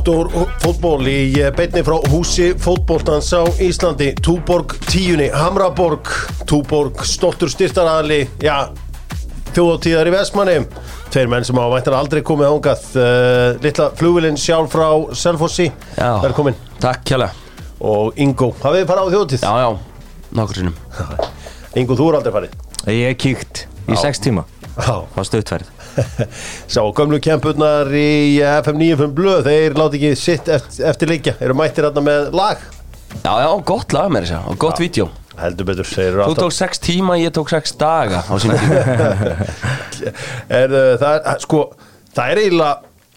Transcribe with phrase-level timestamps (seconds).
[0.00, 6.08] Doktor fótból í beinni frá húsi fótbóltans á Íslandi Túborg tíunni, Hamraborg
[6.48, 8.72] Túborg, stoltur styrtaraðli Já,
[9.52, 10.54] þjóðatíðar í Vestmanni
[11.12, 15.68] Tveir menn sem á væntar aldrei komið ángað uh, Littla flugvilinn sjálf frá Selfossi.
[15.98, 17.36] Velkomin Takk kjælega
[17.84, 19.44] Og Ingo, hafið þið farið á þjóðatíð?
[19.44, 19.68] Já, já,
[20.40, 20.80] nokkur sinnum
[21.76, 22.56] Ingo, þú er aldrei farið
[22.88, 24.00] Ég hef kíkt í Já.
[24.06, 24.48] sex tíma
[24.80, 25.68] á stöðtverð
[26.70, 31.88] Sá gömlu kempurnar í FM 95 blöð Þeir láti ekki sitt eftir, leikja Eru mættir
[31.88, 32.62] hérna með lag?
[33.24, 35.08] Já, já, gott lag með þess að og gott vídeo.
[35.40, 39.48] Heldur betur, Þú tók sex tíma, ég tók sex daga á sínum tíma.
[40.60, 41.60] Er, uh, það er, sko,
[42.14, 42.70] það er eiginlega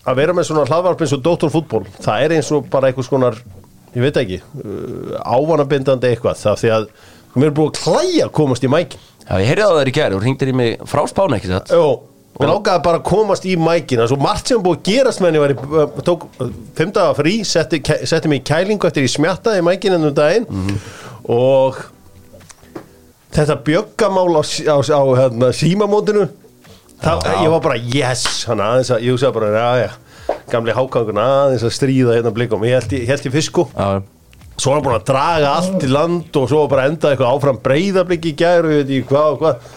[0.03, 3.37] að vera með svona hlaðvarp eins og doktorfútból það er eins og bara einhvers konar
[3.93, 6.87] ég veit ekki, uh, ávanabindandi eitthvað, það því að
[7.37, 9.05] mér er búið að klæja að komast í mækin.
[9.23, 11.71] Já, ég heyrði á þær í gæri og ringdir í mig frá spána ekki satt?
[11.71, 11.85] Jó,
[12.39, 13.99] mér lákaði bara að komast í mækin.
[13.99, 17.15] Það er svo margt sem búið að gerast með henni uh, tók uh, fimm daga
[17.17, 20.47] frí setti, setti mig í kælingu eftir ég smjattaði mækin ennum daginn.
[21.29, 21.77] Og
[23.33, 26.27] þetta bjöggamál á, á, á hérna, símamótinu
[27.03, 29.91] það, ég var bara yes hann aðeins að, ég hugsaði bara, já já
[30.51, 32.63] gamli hákangun aðeins að stríða hérna blikum.
[32.67, 33.65] Ég held í, held í fisku.
[33.73, 34.03] Já,
[34.57, 37.61] svo var hann búin að draga allt í land og svo bara endað eitthvað áfram
[37.63, 39.71] breyðabliki í gæru ég veit ekki hvað og hvað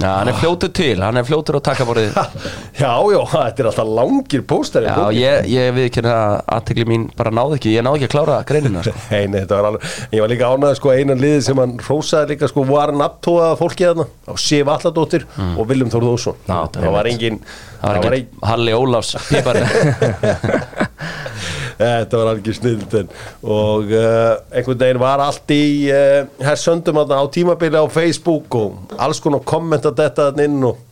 [0.00, 3.90] Já, hann er fljótur til, hann er fljótur á takkaborðið já, já, þetta er alltaf
[3.98, 8.00] langir póstari Já, ég, ég við ekki að aðtegli mín bara náði ekki, ég náði
[8.00, 8.94] ekki að klára greinina sko.
[9.12, 12.34] Nei, nei, þetta var alveg, ég var líka ánægð sko einan liði sem hann rósaði
[12.34, 16.40] líka sko var nabtóða fólki þarna á Sif Alladóttir og Viljum Þór Þórsson.
[16.46, 17.42] Já, það var engin
[17.80, 19.64] Það var ekki Halli Ólafs pípari
[21.80, 22.94] Þetta var alveg snild
[23.40, 28.94] og uh, einhvern veginn var allt í uh, hér söndum á tímabili á Facebook og
[29.00, 30.86] alls konar kommenta þetta inn og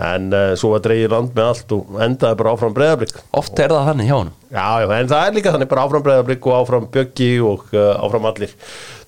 [0.00, 3.72] en uh, svo var dreigið land með allt og endaði bara áfram breyðablík Oft er
[3.72, 4.68] það þannig hjá hann Já,
[5.00, 8.54] en það er líka þannig bara áfram breyðablík og áfram bjöggi og uh, áfram allir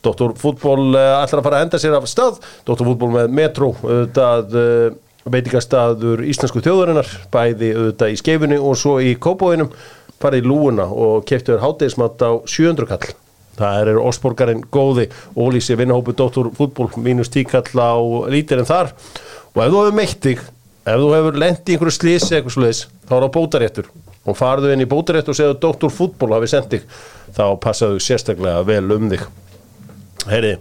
[0.02, 0.34] Dr.
[0.40, 2.84] Fútból uh, ætlar að fara að enda sér af stað Dr.
[2.88, 4.60] Fútból með Metro auðvitað
[5.22, 9.70] veitingastaður íslensku þjóðurinnar bæði auðvitað í skeifunni og svo í kópóinum
[10.22, 13.12] farið í lúuna og keftu þér hátegismat á 700 kall
[13.58, 16.50] það er Ósborgarinn góði ólísi vinnahópu Dr.
[16.56, 17.92] Fútból mínus tíkall á
[18.32, 18.94] lítir en þar
[19.52, 20.40] og ef þú hefur meitt þig
[20.82, 24.72] ef þú hefur lent í einhverju slísi eitthvað sluðis þá er það bótaréttur og farðu
[24.72, 25.92] inn í bótaréttur og segðu Dr.
[25.92, 26.88] Fútból hafi sendt þig
[27.36, 29.28] þá passaðu sérstaklega vel um þig
[30.30, 30.56] Heyri,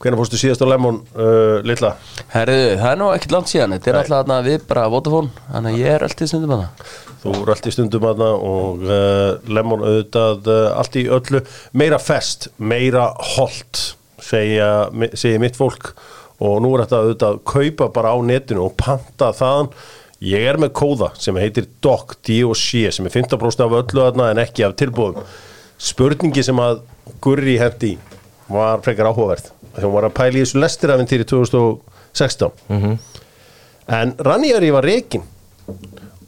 [0.00, 1.92] hvernig fórstu síðast á Lemon uh, litla?
[2.32, 4.00] Herðu, það er nú ekkert langt síðan Þetta er Nei.
[4.00, 7.52] alltaf þarna við bara Vodafone Þannig að ég er alltaf stundum að það Þú eru
[7.54, 11.42] allt í stundum aðna og uh, Lemon auðvitað uh, allt í öllu
[11.76, 13.82] meira fest, meira holt
[14.24, 15.92] segja, segja mitt fólk
[16.40, 19.68] og nú er þetta auðvitað að kaupa bara á netinu og panta þaðan
[20.24, 22.86] ég er með kóða sem heitir DOC D.O.C.
[22.96, 25.20] sem er 15% af öllu aðna en ekki af tilbúðum
[25.80, 26.82] spurningi sem að
[27.24, 27.94] Gurri hendi
[28.50, 32.98] var frekar áhugaverð þegar hún var að pæla í þessu lestirafintýri 2016
[34.00, 35.24] en Ranieri var reikin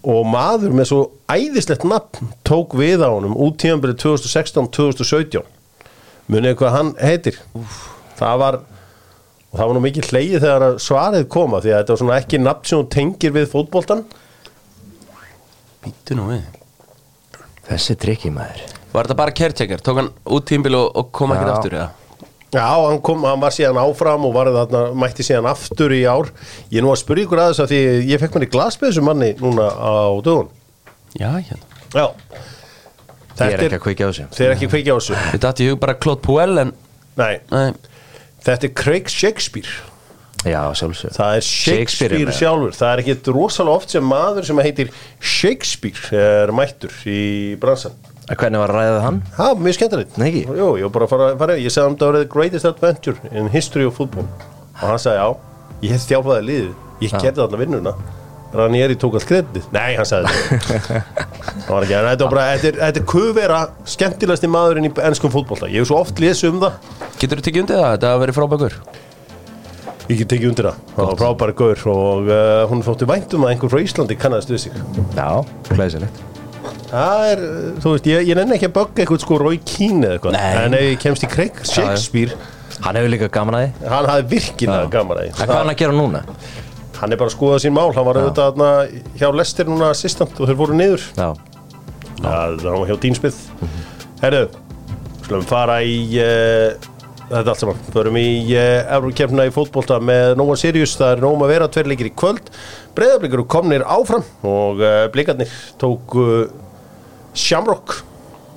[0.02, 5.42] og maður með svo æðislegt nafn tók við á honum út tíðanbyrði 2016-2017
[6.32, 7.38] munið hvað hann heitir?
[8.18, 8.58] Það var
[9.52, 12.18] og það var nú mikið hleyið þegar að svarið koma því að þetta var svona
[12.22, 14.04] ekki nafn sem hún tengir við fótboltan
[15.82, 16.44] Býtu nú við.
[17.66, 19.82] Þessi trikki maður Var þetta bara kertjekkar?
[19.82, 22.01] Tók hann út tímbil og, og kom ekki aftur eða?
[22.52, 26.28] Já, hann, kom, hann var síðan áfram og þarna, mætti síðan aftur í ár.
[26.68, 27.78] Ég er nú að spyrja ykkur aðeins að því
[28.10, 30.50] ég fekk í glasbeðsum manni núna á dögun
[31.16, 31.62] Já, hérna.
[31.92, 32.06] Já.
[33.40, 34.26] Ég er ekki að kveikja á þessu.
[34.36, 35.40] Þeir eru ekki að kveikja á þessu.
[35.46, 36.74] Dætti í hug bara Claude Puel en
[37.16, 37.72] Nei, Nei,
[38.44, 39.72] þetta er Craig Shakespeare.
[40.42, 42.36] Já, sjálfsög Það er Shakespeare, er með.
[42.40, 42.72] sjálfur.
[42.74, 44.88] Það er ekki rosalega oft sem maður sem heitir
[45.22, 47.20] Shakespeare er mættur í
[47.62, 47.94] bransan
[48.30, 49.20] Hvernig var að ræða hann?
[49.42, 50.16] Er mjög skemmtilegt.
[50.20, 50.42] Nei, ekki?
[50.46, 53.32] Jú, ég var bara að fara, fara Ég sagði um það var the greatest adventure
[53.34, 54.28] in history of football.
[54.78, 55.28] Og hann sagði já,
[55.82, 56.74] ég hef þjáfaði liðið.
[57.02, 57.94] Ég gerði þarna vinnuna.
[58.52, 60.32] Ranieri tók allt kredið Nei, hann sagði
[61.64, 65.70] Það þetta var bara Þetta er, er kuvera skemmtilegasti maðurinn í ennskum fótbolta.
[65.72, 66.90] Ég hef svo oft lesið um það.
[67.22, 67.94] Getur þú tekið undir það?
[67.94, 68.76] Þetta verið frábækur
[70.10, 73.54] Ég get tekið undir það, það var frábæri gaur og uh, hún þótti væntum að
[73.54, 74.76] einhver frá Íslandi kannast við sig.
[75.16, 75.28] Já,
[75.70, 76.31] glæsilegt
[76.92, 80.02] Það er, uh, þú veist, ég, ég nenni ekki að bögga eitthvað sko Rói Kín
[80.04, 80.34] eða eitthvað.
[80.36, 80.50] Nei.
[80.66, 82.36] En ef ég kemst í Craig Shakespeare.
[82.82, 83.88] Hann hefur líka gaman að því.
[83.92, 86.22] Hann hafði virkilega gaman að En hvað er hann að gera núna?
[86.98, 88.68] Hann er bara að skoða sín mál, hann var auðvitað þarna
[89.18, 91.06] hjá Lester núna assistant og þeir voru niður.
[91.16, 91.28] Já,
[92.22, 93.38] Já, hann var hjá Dínsmið
[94.22, 94.42] Herru,
[95.24, 96.76] skulum fara í uh,
[97.32, 97.80] þetta allt saman.
[97.94, 102.12] Förum í uh, Eurókjefna í fótbolta með Nóa Sirius, það er Nóma vera tveir leikir
[102.12, 102.52] í kvöld.
[102.94, 105.50] Breiðablikur komnir áfram og uh, blikarnir
[105.82, 106.28] tóku
[107.34, 108.00] Shamrock.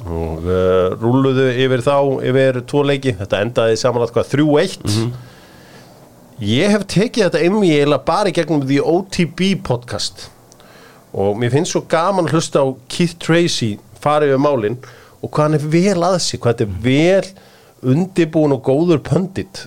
[0.05, 1.95] Og uh, rúluðu yfir þá
[2.29, 5.07] yfir tvo leiki, þetta endaði samanlátt hvað 3-1
[6.45, 10.27] ég hef tekið þetta inn í eiginlega bara í gegnum því OTB podcast.
[11.15, 14.75] Og mér finnst svo gaman að hlusta á Keith Tracy fara yfir málin
[15.23, 19.65] og hvað hann er vel að sig, hvað þetta er vel undibúin og góður pöndit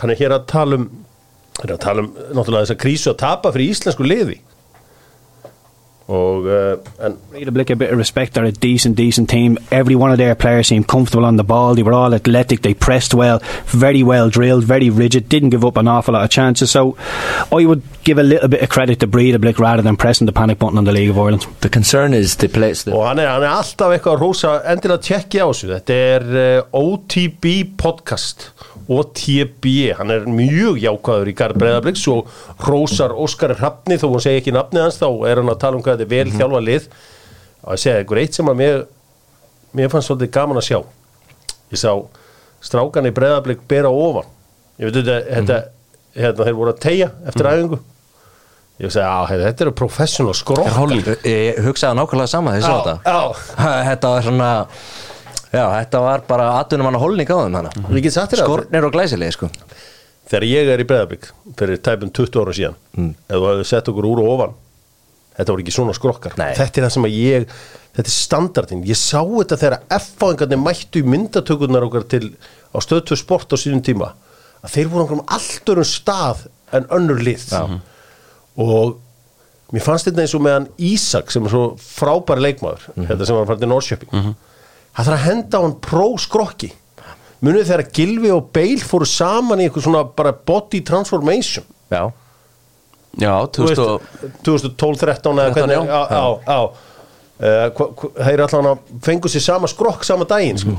[0.00, 0.88] hann er hér að tala um
[1.64, 4.38] er að tala um náttúrulega þessa krísu að tapa fyrir íslensku liði
[6.08, 8.34] og uh, en Read a a bit of respect.
[8.34, 9.58] They're a decent, decent team.
[9.70, 11.74] Every one of their players seemed comfortable on the ball.
[11.74, 12.62] They were all athletic.
[12.62, 15.28] They pressed well, very well drilled, very rigid.
[15.28, 16.70] Didn't give up an awful lot of chances.
[16.70, 16.96] So,
[17.52, 20.26] I would give a little bit of credit to Breed a blick rather than pressing
[20.26, 21.46] the panic button on the League of Ireland.
[21.60, 24.54] The concern is the place that og hann er, hann er alltaf eitthvað að rósa
[24.72, 28.48] endilega tjekki á þessu þetta er uh, OTB podcast
[28.88, 29.66] OTB,
[29.98, 32.30] hann er mjög jákvæður í Garð Breiðabliks og
[32.64, 35.82] rósar Óskar Hrafni þó hún segi ekki nafnið hans þá er hann að tala um
[35.84, 36.86] hvað þetta er vel þjálfa lið.
[37.64, 38.80] Og að segja ykkur eitt sem að mér
[39.76, 40.78] mér fannst svolítið gaman að sjá.
[41.74, 41.92] Ég sá
[42.64, 44.30] strákan í Breiðablik bera ofan.
[44.80, 45.60] Ég veit þetta, þetta
[46.16, 47.80] hérna, þeir voru að tegja eftir æfingu.
[48.78, 50.92] Ég segi að þetta eru professional skrokkar
[51.26, 52.96] Ég hugsaði nákvæmlega sama þegar ég sá þetta.
[53.88, 54.50] Þetta var svona
[55.48, 57.54] Já, þetta var bara atvinnum hann að holning á þeim
[58.32, 58.48] þér það.
[58.48, 59.48] Skornir og glæsilegi sko.
[60.28, 63.12] Þegar ég er í Breiðablik fyrir tæpum 20 ára síðan mm.
[63.24, 64.56] ef þú hefði sett okkur úr og ofan
[65.38, 66.36] þetta voru ekki svona skrokkar.
[66.36, 66.52] Nei.
[66.58, 67.58] þetta er það sem að ég,
[67.96, 72.24] þetta er standardin ég sá þetta þegar F-fáingarnir mættu í myndatökurnar okkar til
[72.74, 74.12] á stöðtöð sport á síðan tíma
[74.60, 77.46] að þeir voru okkur um allt örum stað en önnur lið.
[77.54, 77.78] Já.
[78.58, 78.98] og
[79.72, 83.38] mér fannst þetta eins og með hann Ísak sem er svo frábæri leikmaður þetta sem
[83.38, 84.36] var farið til Norrköping
[84.98, 86.70] það þarf að henda á hann pró-skrokki.
[87.38, 91.64] Munið þegar Gilvi og Bale fóru saman í eitthvað svona bara body transformation.
[91.92, 92.08] Já,
[93.18, 94.02] Já, Þú 2000 og
[94.46, 96.58] 2012-13 eða 13, hvernig já, já, já.
[97.38, 100.74] Uh, hva- hva- þeir allan að fengu sér sama skrokk sama daginn sko.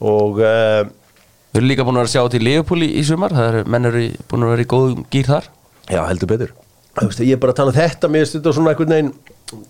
[0.00, 0.86] og uh,
[1.50, 3.34] Við erum líka búin að vera að sjá til Leopold í, sumar.
[3.34, 5.48] Það eru menn eru búin að vera í góðum gýr þar.
[5.90, 6.52] Já heldur betur
[7.08, 9.12] veist, ég er bara að tala um þetta mér þetta svona einhvern veginn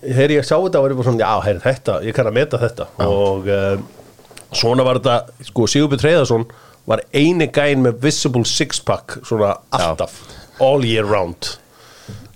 [0.02, 2.60] þegar ég sá þetta var ég bara svona, já, heyr, þetta, ég kann að meta
[2.60, 2.88] þetta.
[3.06, 3.78] Og uh,
[4.56, 6.46] svona var þetta sko, Sigurbjörn Treyðarsson
[6.90, 10.18] var eini gæinn með visible six pack svona alltaf,
[10.64, 11.54] all year round.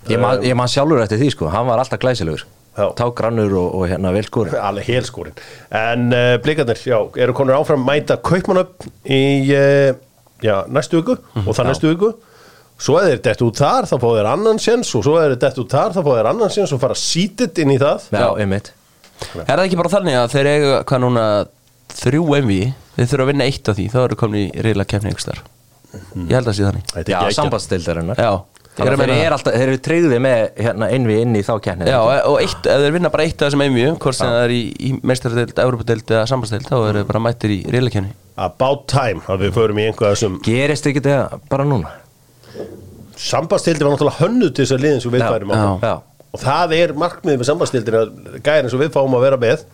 [0.09, 2.45] Ég man, ég man sjálfur eftir því sko, hann var alltaf glæsilegur.
[2.75, 2.89] Já.
[2.99, 5.37] Tágrannur og, og hérna velskóri alveg helskórin
[5.71, 9.21] en uh, blikarnir, já, eru konur áfram mæta kaupmannöpp í
[9.55, 9.93] uh,
[10.43, 11.15] já, næstu viku
[11.45, 12.09] og það næstu viku
[12.77, 15.41] svo er þeir dett út þar, þá fá þeir annan sens og svo er þeir
[15.45, 18.09] dett út þar, þá fá þeir annan sens og fara sítið inn í það.
[18.11, 18.71] Já, einmitt.
[19.45, 21.25] Er það ekki bara þannig að þeir eiga hvað núna
[21.95, 22.57] þrjú MV
[22.95, 25.39] Þeir þurfa að vinna eitt af því Þá eru komin í reyla kemni ykkur þar
[25.95, 26.91] Ég held að sé þannig.
[27.07, 28.31] Já, sambandstildarinnar Já,
[28.75, 31.99] Þannig að þeir alltaf, þeir eru tryggði með hérna innvi inn í þá kennið Já,
[32.27, 34.61] og eitt, ef þeir vinna bara eitt af þessum MV Hvort sem það er í,
[34.75, 39.23] í meistaradeild, Európadeild eða sambandsteild Þá eru þeir bara mættir í reyla kemni about time
[39.31, 41.93] að við förum í einhvað þessum Gerist ekki þetta bara núna?
[43.19, 45.95] Sambastildi var náttúrulega hönnuð til þess að liðin sem við færum á.
[46.35, 48.13] og það er markmiðið með sambastildir að
[48.43, 49.65] gæðin sem við fáum að vera með.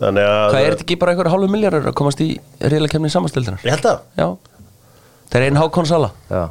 [0.00, 2.28] Þannig að Hvað er þetta ekki bara einhverja hálfu miljardar að komast í
[2.60, 3.62] reyla kemni sambandsteildinar?
[3.64, 4.02] ég held að.
[4.16, 4.28] Já.
[5.30, 6.10] Það er einn hákon sala.
[6.28, 6.42] Já.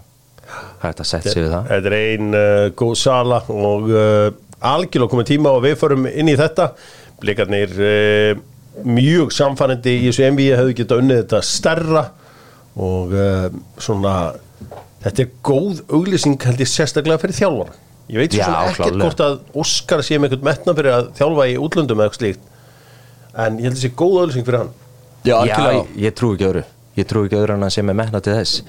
[0.82, 1.70] Hægt að setja sig við það.
[1.70, 4.28] Þetta er ein uh, góð sala og uh,
[4.66, 6.72] algjörlega komið tíma og við förum inn í þetta.
[7.22, 8.42] Blikarnir uh,
[8.86, 12.04] mjög samfærandi í þessu MV hefðu getað unnið þetta stærra
[12.76, 13.46] og uh,
[13.82, 14.16] svona
[15.06, 17.78] þetta er góð auglýsing held ég sérstaklega fyrir þjálfara.
[18.06, 21.56] Ég veit svo ekkert hvort að Óskar sé með einhvern metna fyrir að þjálfa í
[21.58, 22.52] útlöndum eða eitthvað slíkt
[23.46, 24.72] en ég held sé góð auglýsing fyrir hann.
[25.26, 26.64] Já, Já, ég, ég trú ekki öðru.
[26.96, 28.62] Ég trú ekki öðru en að sé með metna til þess.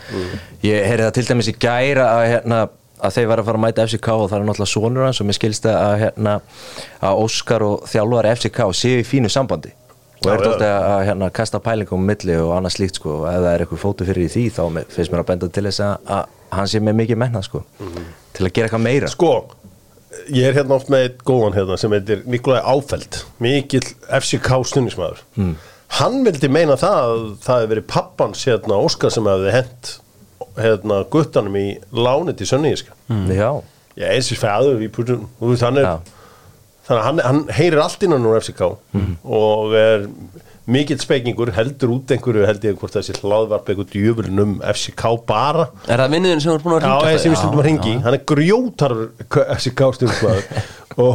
[0.65, 2.61] Ég heyrði það til dæmis í gæra að, hérna,
[2.97, 5.29] að þeir var að fara að mæta FCK og það er náttúrulega sonur hans og
[5.29, 6.37] mér skilst það að, hérna,
[7.11, 9.75] að Óskar og þjálfari FCK séu í fínu sambandi
[10.27, 13.21] og er dóttið að hérna, kasta pælingum um milli og annað slíkt sko.
[13.23, 14.63] Og ef það er eitthvað fótu fyrir í því þá
[14.95, 17.63] finnst mér að benda til þess að, hann sé með mikið metna sko.
[18.37, 19.11] Til að gera eitthvað meira.
[19.13, 19.33] Sko,
[20.33, 23.21] ég er hérna oft með eitt góðan hérna sem heitir Nikolai Áfeld.
[23.43, 23.85] Mikill
[24.21, 25.55] FCK stundismæður mm.
[26.01, 29.93] hann vildi meina það að það hefði verið pappans hérna Óskar sem hefði hent
[30.57, 33.33] hérna guttanum í láni til Sönníiska mm.
[33.37, 33.51] Já,
[34.01, 35.97] ég er sér fæður í putum þú veist hann er Já.
[36.87, 38.63] Þannig að hann, hann heyrir allt innan úr FCK
[39.25, 40.07] og er
[40.67, 45.69] mikill spekingur heldur út einhverju held ég hvort þessi hlaðvarp einhver djöfulin um FCK bara.
[45.87, 47.95] Er það vinnuðin sem þú ert búin að Já, hringja þessi við stundum að ringi
[48.07, 48.97] Hann er grjótar
[49.37, 50.45] þessi gástjórnsmaður
[51.07, 51.15] og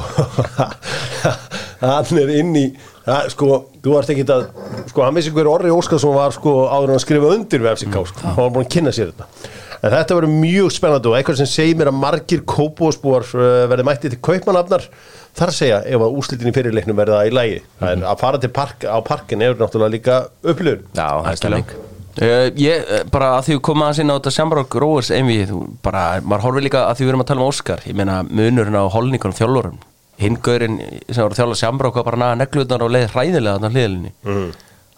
[1.82, 2.66] hann er inn í
[3.06, 3.50] það, sko,
[3.82, 4.46] þú varst ekki að
[4.92, 7.98] sko, hann vissi hver Orri Óskarsson var sko, áður en að skrifa undir við FCK
[8.12, 8.28] sko.
[8.28, 9.52] hann var búin að kynna sér þetta.
[9.82, 13.88] En þetta verður mjög spennandi og eitthvað sem segir mér að margir kópósbúar uh, verði
[13.88, 14.86] mætti til kaupmanafnar
[15.38, 18.52] þar að segja ef að úslitin í fyrirleiknum verða í lægi en að fara til
[18.56, 20.86] park, á parkin er náttúrulega líka upplifun.
[20.92, 21.74] Já, það er stemming
[22.20, 25.46] Uh, ég, eh, bara að því við komum aðeins inn á þetta Shamrock Rovers einvið,
[25.48, 28.18] þú bara, maður horfir líka að því við erum að tala um Óskar, ég meina
[28.28, 29.78] munurinn á holningunum þjálfurum,
[30.20, 30.76] hingurinn
[31.08, 34.50] sem var að þjálfa Shamrock var bara naga negluðnar og leið hræðilega þarna hliðlinni mm.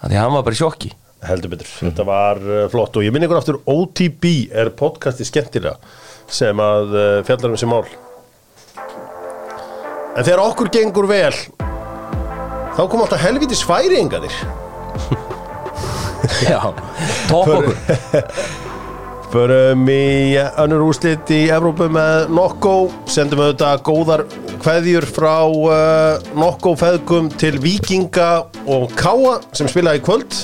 [0.01, 0.91] því að hann var bara í sjokki.
[1.29, 2.97] Heldur betur, þetta var uh, flott.
[2.97, 5.77] Og ég minn ykkur aftur OTB er podcasti skemmtilega
[6.25, 7.85] sem að uh, fjallar um þessi mál
[10.13, 11.33] en þegar okkur gengur vel
[12.73, 14.33] þá kom alltaf helvitis færinganir
[16.43, 16.59] Já,
[17.29, 17.75] topp okkur.
[19.33, 22.73] Förum í önnur úrslit í Evrópu með Nokko.
[23.09, 24.23] Sendum auðvitað góðar
[24.61, 30.37] kveðjur frá uh, Nokko feðgum til Víkinga og Káa sem spilaði í kvöld.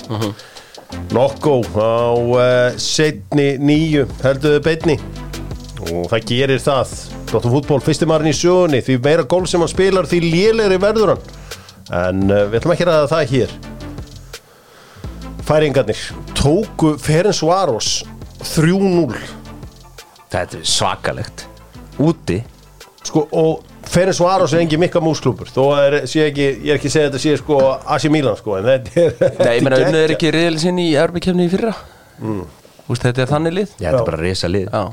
[1.14, 4.98] Nokko á uh, setni nýju helduðu beitni
[5.86, 6.98] og það gerir það
[7.30, 11.28] Dóttur fútból fyrstumarinn í sjöunni því meira gól sem hann spilar því lélegri verður hann.
[12.00, 13.58] En uh, við ætlum ekki að ræða það hér.
[15.50, 16.02] Færingarnir
[16.38, 17.92] tóku Ferenc Varos
[18.54, 19.18] 3-0
[20.30, 21.46] Þetta er svakalegt.
[22.00, 22.38] Úti.
[23.06, 26.90] Sko, og Ferenc Varos er engin mikka músklúpur þó er, sé ekki, ég er ekki
[26.92, 27.60] að segja þetta sé sko
[27.96, 30.98] AC Milan sko en þetta er Nei, ég meina unnið er ekki riðil sinni í
[31.00, 31.72] Erbykjefni í fyrra?
[32.22, 32.44] Mm.
[32.90, 33.72] Úst, þetta er þannig lið?
[33.80, 34.84] Já, þetta er bara risa lið Já.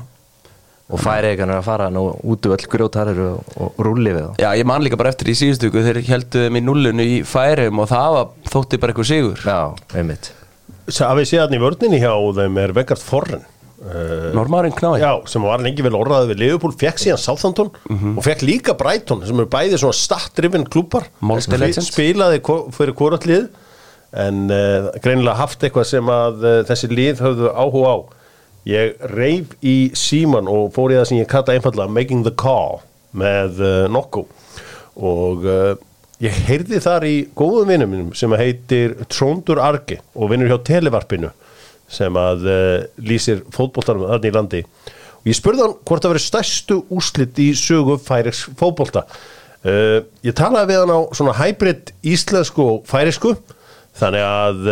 [0.87, 4.37] Og færi ekki að fara nú út úr öll grjótarir og, og rúli við þá.
[4.39, 7.17] Já, ég man líka bara eftir í síðustu viku þeir heldu þeim í nullinu í
[7.27, 9.43] færum og það var, þótti bara eitthvað sigur.
[9.43, 9.59] Já,
[9.99, 10.31] einmitt.
[10.87, 13.43] Að við séðan í vörninni hjá þeim er Vegard Forren
[13.83, 14.97] uh, Normarinn knái.
[15.01, 17.71] Já, sem var lengi vel orðaði við Liverpool fekk síðan Southampton
[18.15, 21.07] og fekk líka Brighton sem eru bæði svona startrifin klúpar
[21.85, 22.41] spilaði
[22.75, 23.49] fyrir hvort lið
[24.17, 27.97] en uh, greinilega haft eitthvað sem að uh, þessi lið höfðu áhuga á
[28.67, 32.81] ég reif í síman og fór í það sem ég kalla einfallega Making the Call
[33.17, 34.25] með uh, Nokko
[34.97, 35.73] og uh,
[36.23, 41.31] ég heyrði þar í góðum vinnum mínum sem heitir Tróndur Arge og vinnur hjá Televarpinu
[41.87, 44.63] sem að uh, lýsir fótboltanum þarna í landi.
[45.21, 49.05] Og ég spurði hann hvort það verið stærstu úrslit í sögu færiks fótbolta.
[49.63, 53.37] Uh, ég talaði við hann á svona hybrid íslensku og færisku
[53.97, 54.67] þannig að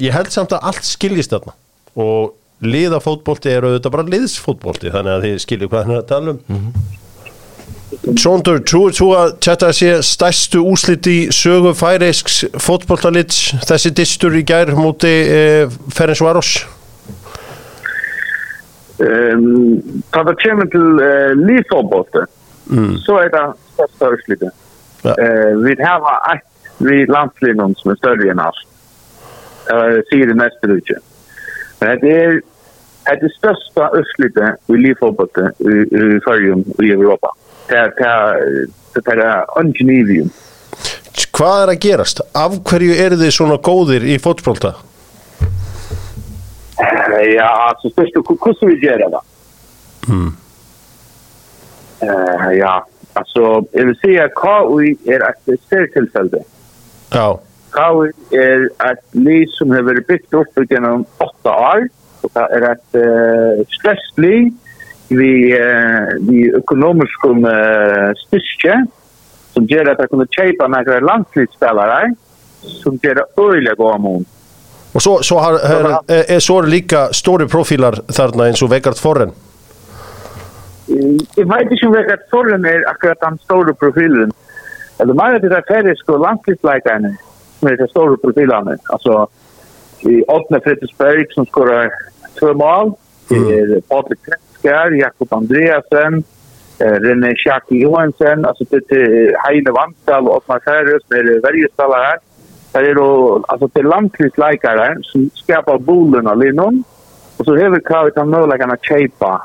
[0.00, 1.52] ég held samt að allt skiljist þarna.
[2.00, 2.32] Og
[2.64, 6.68] liðafótbolti er auðvitað bara liðsfótbolti þannig að þið skiljið hvað hann er að tala um.
[8.18, 14.42] Tjóndur, trúir þú að þetta sé stærstu úslit í sögu færeisks fótboltalits þessi distur í
[14.46, 16.54] gær múti eh, Ferenc Varos?
[18.94, 22.26] Um, það var kemur til uh, lífsfótbolti
[23.04, 24.52] så er det største úrslitin.
[25.04, 25.14] Ja.
[25.18, 28.62] uh, við hafa eitt við landslínum sem er større enn allt.
[29.68, 30.70] Uh, sier det meste
[31.84, 32.40] det er
[33.20, 37.34] det er úrslitin i lífsfótbolti i, i Fyrjum og i Europa
[37.68, 37.92] det er
[39.06, 40.32] er er undenivium
[41.34, 42.20] Hvað er að gerast?
[42.38, 44.74] Af hverju eru þið svona góðir i fótbolta?
[47.34, 49.20] Ja, alltså först och hur vi göra det?
[52.00, 56.42] Eh, ja, alltså jag vill säga KUI är ett särtillfälle.
[57.10, 57.40] Já,
[57.74, 61.88] KUI är ett liv som har varit byggt upp genom åtta år.
[62.20, 64.52] Och det är ett uh, stressliv
[65.08, 68.86] vid, uh, vid ekonomisk uh, styrke
[69.52, 72.14] som gör att jag kunde köpa några landslivsspelare
[72.60, 74.24] som gör det öjliga gå om
[74.94, 78.70] og svo, svo, har, her, er, er, svo eru líka stóri profílar þarna eins og
[78.70, 79.32] Vegard Forren
[80.86, 84.32] Jag vet inte om jag vet förrän är akkurat den stora profilen.
[84.98, 85.96] Eller man vet att det är
[87.64, 88.76] med de stora profilerna.
[88.84, 89.28] Alltså
[90.00, 91.90] i Åtne Fredriksberg som skorar
[92.38, 92.92] två mål.
[93.30, 93.48] Mm.
[93.48, 96.24] Det är Patrik Kretskär, Jakob Andreasen,
[96.78, 100.60] eh, René Sjaki Johansen, alltså det är Heine Vanstall och Otmar
[100.98, 102.18] som med Värjestallar här.
[102.72, 106.84] Det är då, alltså det är landslivsläkare som skapar bolen av linnon.
[107.36, 109.42] Och så har vi kravet av möjligheten att köpa.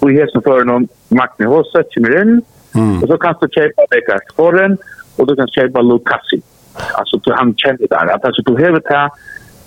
[0.00, 2.42] Och i hästen för någon Magni Hossa, Kimirin.
[2.74, 3.02] Mm.
[3.02, 4.78] Och så kan du köpa Dekart Forren
[5.16, 6.42] och du kan köpa Lukassi
[6.94, 9.10] alltså du han kände där att alltså du behöver ta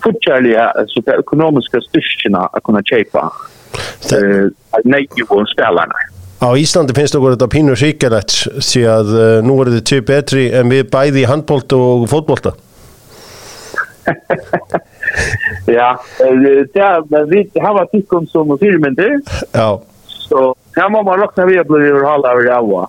[0.04, 3.34] fortfarande alltså det ekonomiska styrkorna att kunna köpa
[4.14, 4.48] eh
[4.84, 5.94] nej ju på spelarna
[6.40, 9.06] Ja, i Island finns det något av pinn och skikalett, så att
[9.46, 12.38] nu är det typ bättre än vi både i handboll och fotboll.
[15.66, 16.04] ja,
[16.74, 19.22] det vi har varit tyckon som filmen det.
[19.52, 19.82] Ja.
[20.08, 22.88] Så här må man räkna vi att bli överhållare av det.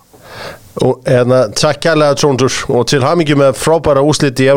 [0.81, 4.49] Og uh, takk kærlega Tróndur og til hamingi með frábæra úslit í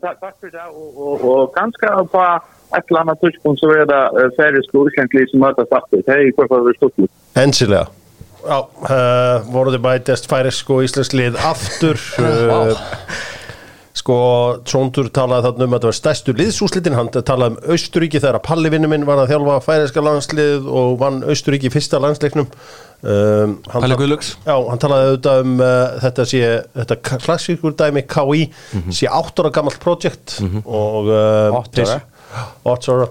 [0.00, 0.62] tack, tack för det.
[0.72, 2.40] Och, och, och ganska på
[2.76, 6.06] ett eller annat tidspunkt så är det uh, färdiska urkäntliga som möter fattigt.
[6.06, 7.10] Det är i alla fall stort.
[7.34, 7.86] Ensilega
[8.42, 12.72] Já, uh, voruði bætist færisk og íslensk lið aftur uh,
[14.02, 14.16] Sko,
[14.66, 18.46] Tróndur talaði þarna um að það var stærstu liðsúslitin Hann talaði um Austuríki þegar að
[18.48, 22.48] Palli vinnu minn var að þjálfa færiska landslið og vann Austuríki fyrsta landsleiknum
[23.02, 24.32] um, tal- Guðlaugs.
[24.46, 26.44] Já, hann talaði auðvitað um uh, þetta sé,
[26.78, 28.46] þetta klassíkur dæmi KI
[28.94, 32.00] sé átt ára gammalt projekt og uh, Átta ára?
[32.64, 33.06] Átt ára.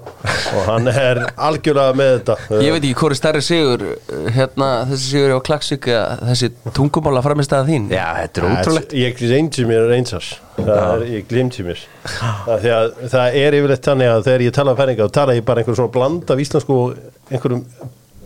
[0.58, 2.36] Og hann er algjörlega með þetta.
[2.66, 7.22] Ég veit ekki hvori stærri sigur uh, hérna, þessi sigur á Klaksvík eða þessi tungumála
[7.28, 7.86] framistæða þín?
[7.94, 8.96] Já, þetta er ótrúlegt.
[8.98, 14.10] Ég gleymdi mér einsars er, Ég gleymdi mér það, því að það er yfirleitt þannig
[14.16, 16.78] að þegar ég tala um færinga þá tala ég bara einhverjum svona bland af íslensku
[16.88, 17.64] og einhverjum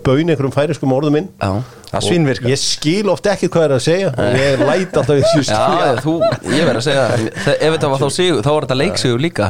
[0.05, 1.29] baun, einhverjum færiskum orðum inn.
[1.41, 2.49] Já, Það Og svínvirkar.
[2.51, 6.15] Ég skil oft ekki hvað er að segja og ég læt alltaf þessu já þú,
[6.51, 9.47] ég verð að segja það, ef þetta var þá sigur, þá var þetta leiksigur líka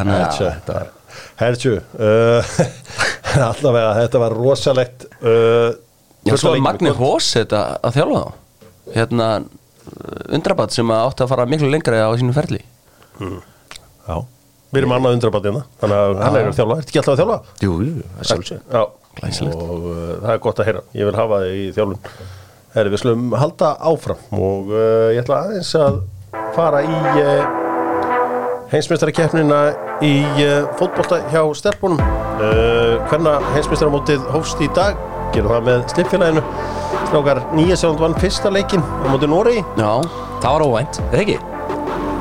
[1.39, 2.51] Hertjú uh,
[3.50, 5.74] Allavega, þetta var rosalegt uh,
[6.25, 6.93] Já, svo í Magni.
[6.97, 8.38] Hós þetta að þjálfa þá.
[8.95, 9.27] Hérna
[10.33, 12.62] undrabat sem átti að fara miklu lengra á sínum ferli.
[13.21, 14.15] Já,
[14.74, 17.38] við erum annað undrabatið Þannig að hann er að þjálfa, ertu ekki alltaf að þjálfa?
[17.65, 19.55] Jú, jú, það er sjálfsög Já, Glæsilegt.
[19.62, 20.81] og uh, það er gott að heyra.
[21.00, 22.00] Ég vil hafa þig í þjálfun.
[22.75, 24.24] Herri, við slum halda áfram.
[24.36, 26.01] Og uh, ég ætla aðeins að
[26.55, 27.45] fara í uh,
[28.74, 29.60] heimsmeistarakefnina
[30.03, 32.00] í uh, fótbolta hjá stelpunum.
[32.36, 34.98] Uh, hvernig heimsmeistaramótið hófst í dag.
[35.36, 36.41] Gerum það með slipfélaginu
[37.05, 39.89] Strákar nýja sjánd vann fyrsta leikin á móti Nóri, Já,
[40.41, 41.36] Það var óvænt, eða ekki?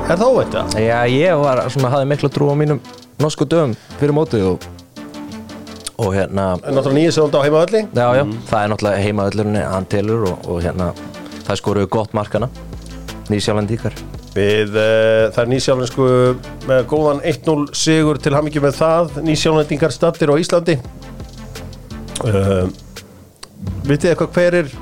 [0.05, 0.75] er það óvænt það?
[0.83, 2.81] Já, ég var svona, hafði mikla trú á mínum
[3.21, 4.67] norsku dögum fyrir mótið og,
[5.97, 10.27] og hérna Náttúrulega nýja sjánd á heimavalli Já, já, það er náttúrulega heimaöllurinn hann telur
[10.31, 10.91] og, og hérna
[11.45, 12.49] það skoruðu gott markana.
[13.29, 13.95] Nýsjálandíkar
[14.35, 16.05] Við, uh, það er nýsjálfinsku
[16.67, 20.75] með góðan 1-0 sigur til hamingi með það, nýsjálfendingar stattir á Íslandi.
[22.19, 22.67] Uh,
[23.87, 24.73] Vitið eitthvað hver er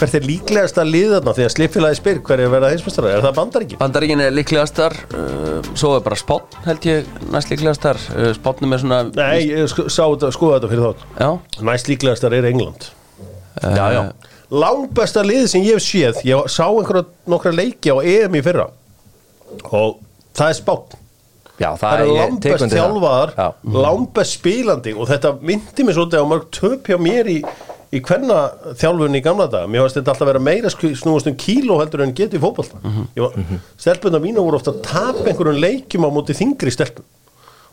[0.00, 1.34] hvert er líklegast að liða þarna?
[1.38, 3.80] Því að slipfélagi spyr hver er að verða heimsmestara, er það bandaríkin?
[3.80, 8.00] Bandaríkin er líklegastar uh, svo er bara spátn held ég næst líklegastar.
[8.14, 11.04] Uh, spátnum er svona Nei, ég sk skoða þetta fyrir þátt.
[11.18, 11.30] Já,
[11.70, 12.88] Næst líklegastar er England.
[13.62, 14.02] Já, já,
[14.48, 18.68] Langbesta lið sem ég hef séð ég sá einhverja nokkra leiki á EM í fyrra.
[19.74, 19.98] Og
[20.38, 20.96] það er spátt
[21.58, 22.84] já Það eru ég tek langbest undir það.
[22.84, 23.46] þjálfaðar, Já.
[23.84, 24.92] langbest spilandi.
[24.94, 27.38] Og þetta myndi mér svolítið á mörg töp hjá mér í,
[27.92, 28.38] í hvenna
[28.76, 29.68] þjálfunni í gamla daga.
[29.70, 32.80] Mér varst þetta alltaf að vera meira snúast um kíló heldur en getið í fótbolta.
[32.82, 33.62] Mm -hmm.
[33.80, 37.04] Stelpuna mína voru ofta að tapa einhverjum leikjum á móti þingri stelpum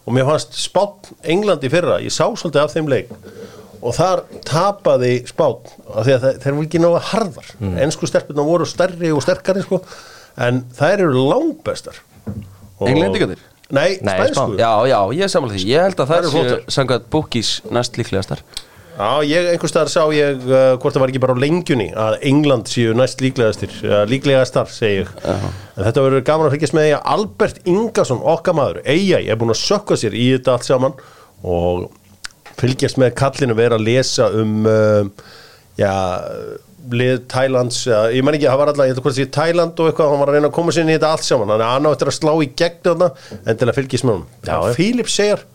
[0.06, 3.10] og mér fannst spátt Englandi fyrra, ég sá svolítið af þeim leik
[3.82, 7.49] og þar tapaði spátt af því að þeir voru ekki náða harðar.
[7.60, 7.78] Mm.
[7.86, 9.82] Ensku stelpuna voru stærri og sterkari sko,
[10.38, 11.99] en þær eru langbestar.
[12.80, 13.38] Og- Englendingarnir?
[13.71, 17.62] Nei, Nei, spænsku já, já, ég samanlega því Ég held að Það eru sangat búkís
[17.73, 18.43] næst líklegastar
[18.95, 22.13] Já, ég einhvers staðar sá ég uh, hvort það var ekki bara á lengjunni að
[22.29, 25.10] England séu næst líklegastir uh, líklegastar, segi ég.
[25.27, 29.39] En þetta verður gaman að fylgjast með því að Albert Ingason, okkar maður, AI er
[29.41, 30.95] búin að sökka sér í þetta allt saman
[31.43, 31.89] og
[32.55, 35.25] fylgjast með kallinu vera að lesa um uh,
[35.75, 35.91] já,
[36.95, 39.91] lið Thailands ja, ég man ekki, það var alltaf, ég veit hvort því Thailand og
[39.91, 41.51] eitthvað, hann var að reyna að koma sér inn í þetta allt saman.
[41.51, 43.12] Þannig að hann á eftir að slá í gegn þarna
[43.43, 45.45] en til að fylgjast með hann segir,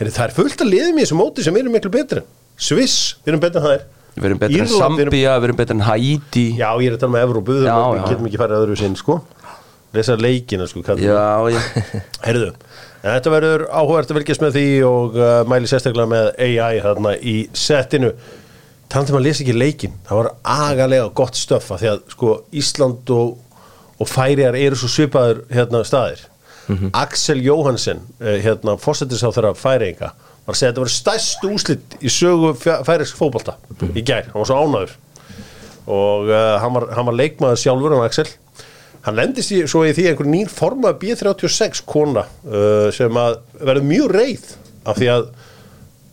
[0.00, 2.24] heyri, það er fullt að liðum í þessu móti sem eru miklu betri
[2.56, 3.84] Sviss, við erum betur en það er.
[4.16, 6.44] Við erum betur en Írland, við erum- Zambia, við erum betur en Haiti.
[6.56, 9.18] Já, ég er að tala með Evrópu, við getum ekki farið öðru sinn, sko.
[9.96, 11.60] Lesa leikina, sko, Já, já.
[12.26, 12.48] Heyrðu,
[13.02, 17.14] en þetta verður áhugavert að fylgjast með því og uh, mæli sérstaklega með AI þarna
[17.20, 18.12] í settinu.
[18.88, 22.32] Talandi um að lesa ekki leikin, það var agalega gott stöf að því að sko
[22.54, 23.32] Ísland og,
[23.98, 26.22] og Færiðar eru svo svipaður hérna staðir.
[26.98, 30.12] Axel Jóhansen, eh, hérna þeirra Færiðinga
[30.46, 33.56] var að segja að þetta var stærst úslit í sögu færiðsk fótbolta
[33.92, 34.96] í gær, hann var svo ánæður
[35.86, 38.26] og uh, hann, var, hann var leikmaður sjálfur hann Axel.
[39.06, 43.86] Hann lendist í, svo í því einhver nýr formað B36 kona uh, sem að verður
[43.86, 44.48] mjög reið
[44.86, 45.28] af því að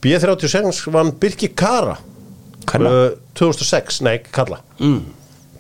[0.03, 4.61] B36 vann Birki Kara uh, 2006, nei ekki kalla.
[4.77, 5.01] Mm.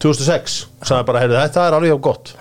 [0.03, 2.35] 2006, sagði bara heyrðu þetta er alveg á gott.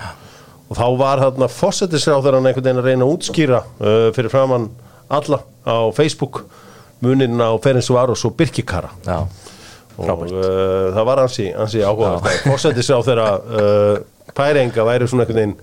[0.69, 4.69] Og þá var þarna fósettisráður hann einhvern veginn að reyna að útskýra uh, fyrir framann
[5.13, 6.43] alla á Facebook
[7.03, 8.91] muninn á Ferenc Varos og Birki Kara.
[9.07, 9.27] Já,
[9.99, 13.97] og uh, það var ansi, ansi áhuga fórsetis á þeirra uh,
[14.37, 15.59] færinga væri svona einhvern veginn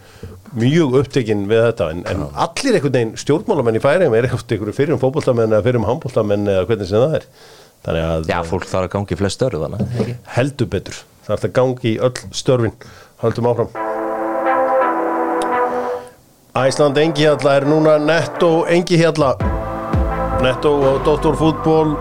[0.60, 4.96] mjög upptekinn við þetta en, en allir einhvern veginn stjórnmálamenn í færingum er eitthvað fyrir
[4.96, 7.30] um fótboltamenn eða fyrir um handboltamenn eða hvernig sem það er.
[7.90, 10.18] Að já fólk þarf að gangi flest störðu ekki?
[10.36, 11.00] heldur betur.
[11.30, 12.76] Er að gangi í öll störfin.
[13.24, 13.99] Höldum áfram
[16.58, 19.36] Æsland Engihjalla er núna Netto Engihjalla.
[20.42, 21.36] Netto og Dr.
[21.38, 21.92] Fútból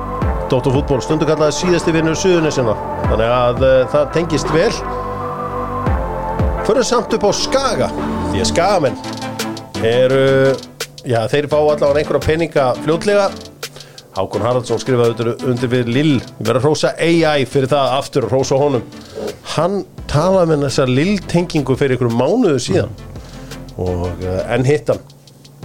[0.49, 0.71] Dr.
[0.73, 2.73] Fútból stundu kallaði síðasti vinnur Suðunisina
[3.11, 4.71] þannig að uh, það tengist vel.
[6.65, 7.91] Fyrir samt upp á Skaga
[8.31, 8.97] því að Skagamenn
[9.85, 10.25] eru
[11.05, 13.29] já þeir fá allavega einhverja peninga fljótlega.
[14.17, 16.17] Hákon Haraldsson skrifaði undir, við Lill.
[16.23, 18.89] Ég verið að hrósa AI fyrir það aftur að hrósa honum.
[19.59, 22.97] Hann talaði með þessa Lill tengingu fyrir einhverjum mánuðu síðan
[23.79, 25.01] og enn hittan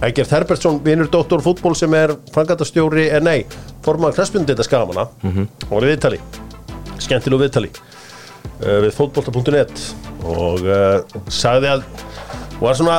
[0.03, 3.45] Egert Herbertsson, vinur Dóttor fútból sem er frangatastjóri, er nei
[3.85, 6.19] formaður knæspundita skagamana og var í viðtali,
[7.03, 7.69] skemmtilegu viðtali.
[8.63, 9.83] Uh, við fótbolta.net
[10.27, 11.85] og uh, sagði að
[12.59, 12.97] var svona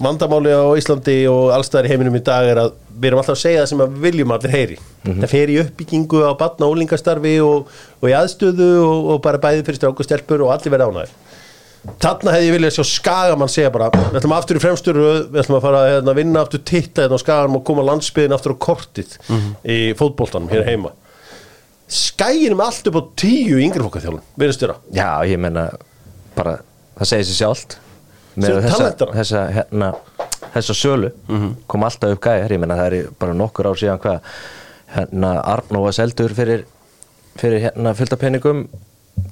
[0.00, 3.42] vandamáli á Íslandi og allstæðar í heiminum í dag er að við erum alltaf að
[3.42, 4.76] segja það sem við viljum allir heyri.
[5.04, 7.70] Það fer í uppbyggingu á batna og ólingastarfi og,
[8.00, 11.25] og í aðstöðu og, og bara bæði fyrir stráku stelpur og allir verða ánægir
[12.02, 15.58] Þarna hefði ég viljað sjá Skagamann segja bara Við ætlum aftur í fremstur Við ætlum
[15.58, 18.62] að fara að hérna, vinna aftur titta hérna á Skagamann og koma landsbyðin aftur á
[18.66, 19.16] kortið
[19.62, 20.92] í fótboltanum hér heima.
[21.86, 25.68] Skæginum allt upp á tíu yngri fólkaþjálun Verðist þér Já, ég meina
[26.36, 26.58] bara,
[26.98, 27.78] það segir sér sjálft.
[28.36, 29.90] Með þessa, þessa, hérna,
[30.52, 31.12] þessa sölu
[31.70, 34.34] kom alltaf upp gæjar, ég meina það er bara nokkur ár síðan hvað
[34.96, 36.66] hérna Arnó var seldur fyrir,
[37.40, 38.66] fyrir hérna fullta peningum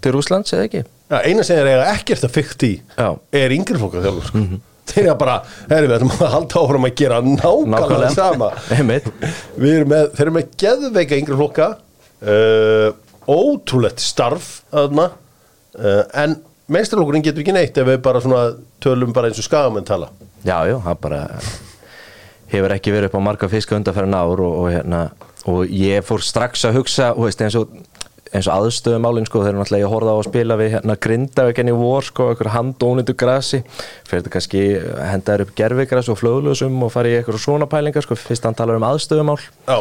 [0.05, 3.09] til Rúslands eða ekki Já, eina sem er eiga ekkert að fykta í Já.
[3.41, 4.45] er yngri fólkaþjálun sko.
[4.85, 5.39] Þeir eru bara,
[5.71, 8.51] herri, við ætlum að halda áfram að gera nákvæmlega sama.
[9.57, 11.69] Við erum með, þeir eru með geðveika yngri flokka
[12.29, 12.89] uh,
[13.25, 16.37] ótrúlegt starf þarna uh, en
[16.73, 18.45] meistarlokkurinn getur ekki neitt ef við bara svona
[18.85, 20.11] tölum bara eins og skagamenn tala
[20.45, 21.23] Já, já, hann bara
[22.53, 25.03] hefur ekki verið upp á marga fiska undanferðin ár og, og, hérna,
[25.49, 27.73] og ég fór strax að hugsa þú veist, eins og,
[28.35, 31.71] eins og aðstöðumálin sko, þeir eru náttúrulega ég horfði á að spila við hérna, grindaveikinn
[31.71, 33.61] í vor, sko, einhver handónitu grasi,
[34.09, 34.65] fyrir þetta kannski
[35.13, 38.81] hendaður upp gerfigras og flöðlusum og fara í eitthvað svona pælingar, sko, fyrst hann talar
[38.81, 39.39] um aðstöðumál.
[39.69, 39.79] Já,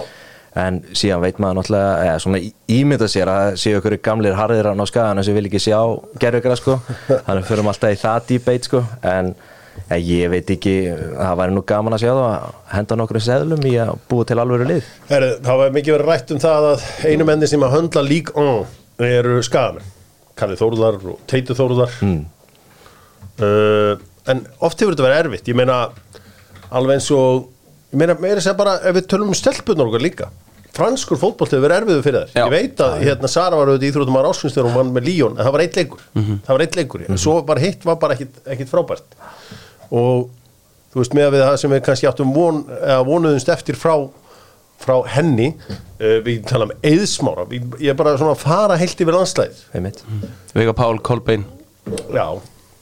[0.64, 4.86] en síðan veit maður náttúrulega eða svona ímynda sér að séu ykkur gamlir harðir á
[4.86, 5.80] skagana sem vil ekki sjá
[6.22, 6.78] gerðugra sko,
[7.26, 9.34] þannig fyrir alltaf í það debate sko, en
[10.00, 10.76] ég veit ekki,
[11.18, 14.40] það væri nú gaman að sjá það að henda nokkur seðlum í að búa til
[14.42, 14.92] alvöru lið.
[15.10, 18.32] Herri, það var mikið verið rætt um það að einu menni sem að höndla lík
[18.40, 18.64] on
[19.04, 19.92] eru skagamenn
[20.40, 21.98] Kalli Þórðar og Teitu Þórðar.
[22.02, 22.22] Mm.
[23.44, 23.92] uh,
[24.32, 25.52] en oft hefur þetta verið erfitt.
[25.52, 25.84] Ég meina
[26.74, 27.50] alveg eins og
[27.94, 30.30] ég meina meira segja bara ef við tölum um stelpunar okkar líka
[30.74, 32.32] franskur hefur verið erfiðu fyrir þær.
[32.34, 32.44] Já.
[32.46, 35.36] ég veit að hérna Sara var auðvitað íþróttum að ráskynst þegar hún vann með Líón
[35.38, 36.04] en það var eitt leikur.
[36.16, 39.18] Það var eitt leikur, en svo bara hitt var bara ekkit, ekkit frábært.
[39.94, 40.28] Og
[40.94, 43.96] þú veist með að við það sem við kannski áttum von, eða vonuðumst eftir frá
[44.84, 49.00] frá henni uh, við tala um eðsmára við, ég er bara svona að fara heilt
[49.00, 50.02] yfir landslæð einmitt.
[50.58, 51.46] Vega Pál, Kolbein,
[52.12, 52.26] já,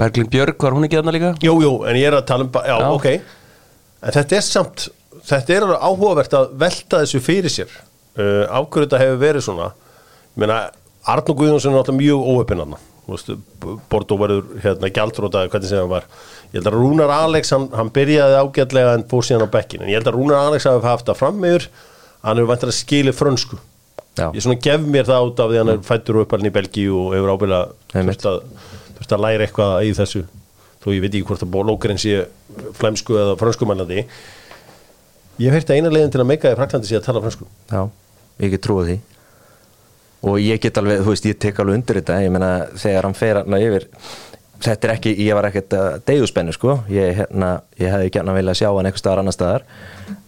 [0.02, 1.36] Berglind Björg, var hún ekki aðna líka?
[1.46, 2.88] Jú, jú, en ég er að tala um, já, Já.
[2.96, 3.08] ok.
[4.02, 4.88] En þetta er samt,
[5.30, 7.74] þetta er alveg áhugavert að velta þessu fyrir sér.
[8.18, 9.72] Uh, hverju þetta hefur verið svona?
[10.32, 10.62] Ég meina,
[11.12, 12.80] Arnur Guðjónsson er alltaf mjög óöpinn hann
[13.92, 16.06] Bordo verður hérna gjaldróta hvernig sem hann var.
[16.52, 19.90] Ég held að Rúnar Alex, hann, hann byrjaði ágætlega en fór síðan á bekkin En
[19.92, 21.66] ég held að Rúnar Alex hafi haft það fram meður
[22.22, 23.58] Hann hefur vantar að skili frönsku.
[24.20, 24.28] Já.
[24.36, 26.98] Ég svona gef mér það út af því hann er fættur og uppalinn í Belgíu
[27.00, 27.62] og hefur ábyrða
[27.94, 28.28] þurft
[29.16, 30.22] að, læra eitthvað í þessu.
[30.84, 32.28] Þó ég veit ekki hvort að bólókurinn sé
[32.78, 34.04] flæmsku eða franskumælandi
[35.40, 37.48] ég hef heyrt að eina leiðin til að meika í Fraklandi sé að tala fransku
[37.72, 37.82] Já,
[38.44, 39.00] ég get trúið því.
[40.22, 42.20] Og ég get alveg, þú veist, ég tek alveg undir þetta.
[42.22, 43.88] Ég meina, þegar hann fer hann yfir
[44.62, 48.60] þetta er ekki, ég var ekkert að deyjuspennu, sko, ég, hérna, ég hefði gætna viljað
[48.62, 49.66] sjá hann einhver staðar annar staðar.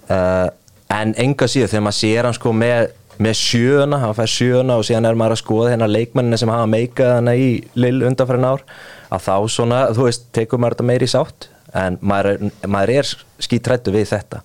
[0.09, 0.47] Uh,
[0.93, 2.89] en enga síðan þegar maður sér hann sko með,
[3.23, 6.69] með sjöuna, hann fær sjöuna og síðan er maður að skoða hérna leikmennina sem hafa
[6.73, 8.65] meikað hann í lill undanfærin ár
[9.13, 11.49] að þá svona, þú veist, tekur maður þetta meiri sátt.
[11.73, 14.43] En maður maður er skítrættu við þetta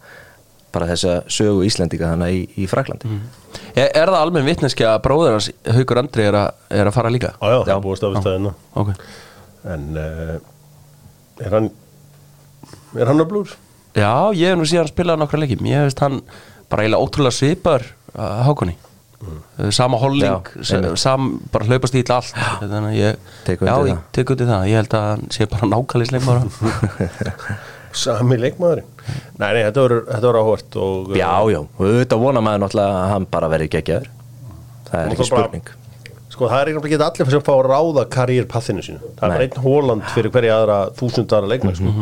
[0.78, 3.10] bara þessa sögu Íslendinga þannig í, í Fraklandi
[3.74, 7.12] Er, er það almenn vitneski að bróður hans Haukur Andri er, að- er að fara
[7.12, 7.34] líka?
[7.36, 7.76] Já, já, það Já.
[7.76, 8.90] er búið stafist það enna Ok.
[9.74, 10.34] En uh,
[11.44, 11.70] er hann
[12.98, 13.54] er hann öflugur?
[13.98, 16.20] Já, ég hef nú síðan spilað nokkra leikjum Ég veist hann
[16.70, 18.76] bara eiginlega ótrúlega svipar uh, Hákonni
[19.22, 19.70] mm.
[19.74, 20.52] Sama holling,
[21.00, 24.04] sam, bara hlaupast í allt Þannig að ég Tek Já, undir ég það.
[24.18, 24.68] tek undir það.
[24.70, 26.38] Ég held að hann sé bara nákvæmlega
[27.98, 28.86] Sami leikmaðurinn.
[29.38, 32.98] Nei, nei, þetta voru, þetta voru áhvert og, Já, já, og auðvitað vona maður náttúrulega
[33.02, 34.08] að hann bara verði geggjaður.
[34.88, 35.72] Það er ekki þá bara- spurning.
[36.28, 39.00] Sko, það er einhvern veginn allir sem fá að ráða karriérpathinu sínu.
[39.00, 39.48] Það er bara Nei.
[39.48, 41.94] einn Hóland fyrir hverja aðra þúsundara leikmann sko.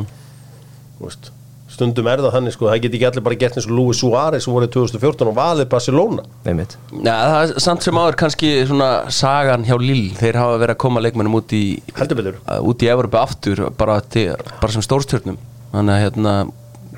[0.99, 1.31] Þú veist,
[1.77, 4.45] Stundum er það þannig, sko, það get ekki allir bara gert eins og Luis Suárez
[4.47, 6.23] sem voru í 2014 og valið Barcelona.
[6.47, 6.77] Einmitt.
[7.05, 10.79] Já, það er samt sem áður kannski svona sagan hjá Lill Þeir hafa verið að
[10.87, 11.65] koma leikmennum út í
[11.99, 12.39] Heldur betur.
[12.63, 15.37] út í Evropu aftur bara, til, bara sem stórstjörnum
[15.73, 16.35] þannig að hérna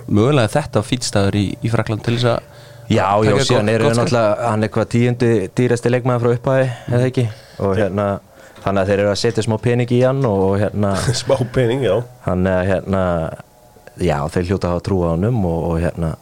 [0.09, 2.55] mögulega þetta fýtstæður í, í Frakland til þess að
[2.89, 5.29] Já, já, síðan eru þau náttúrulega hann er hvað tíundi
[5.59, 7.25] dýrasti leikmaður frá upphæði eða ekki?
[7.61, 8.07] Og hérna
[8.63, 11.99] þannig að þeir eru að setja smá pening í hann og hérna smá pening, já.
[12.25, 13.03] Hann er hérna
[14.01, 16.15] já, þeir hljóta að hafa trú á hannum og, og hérna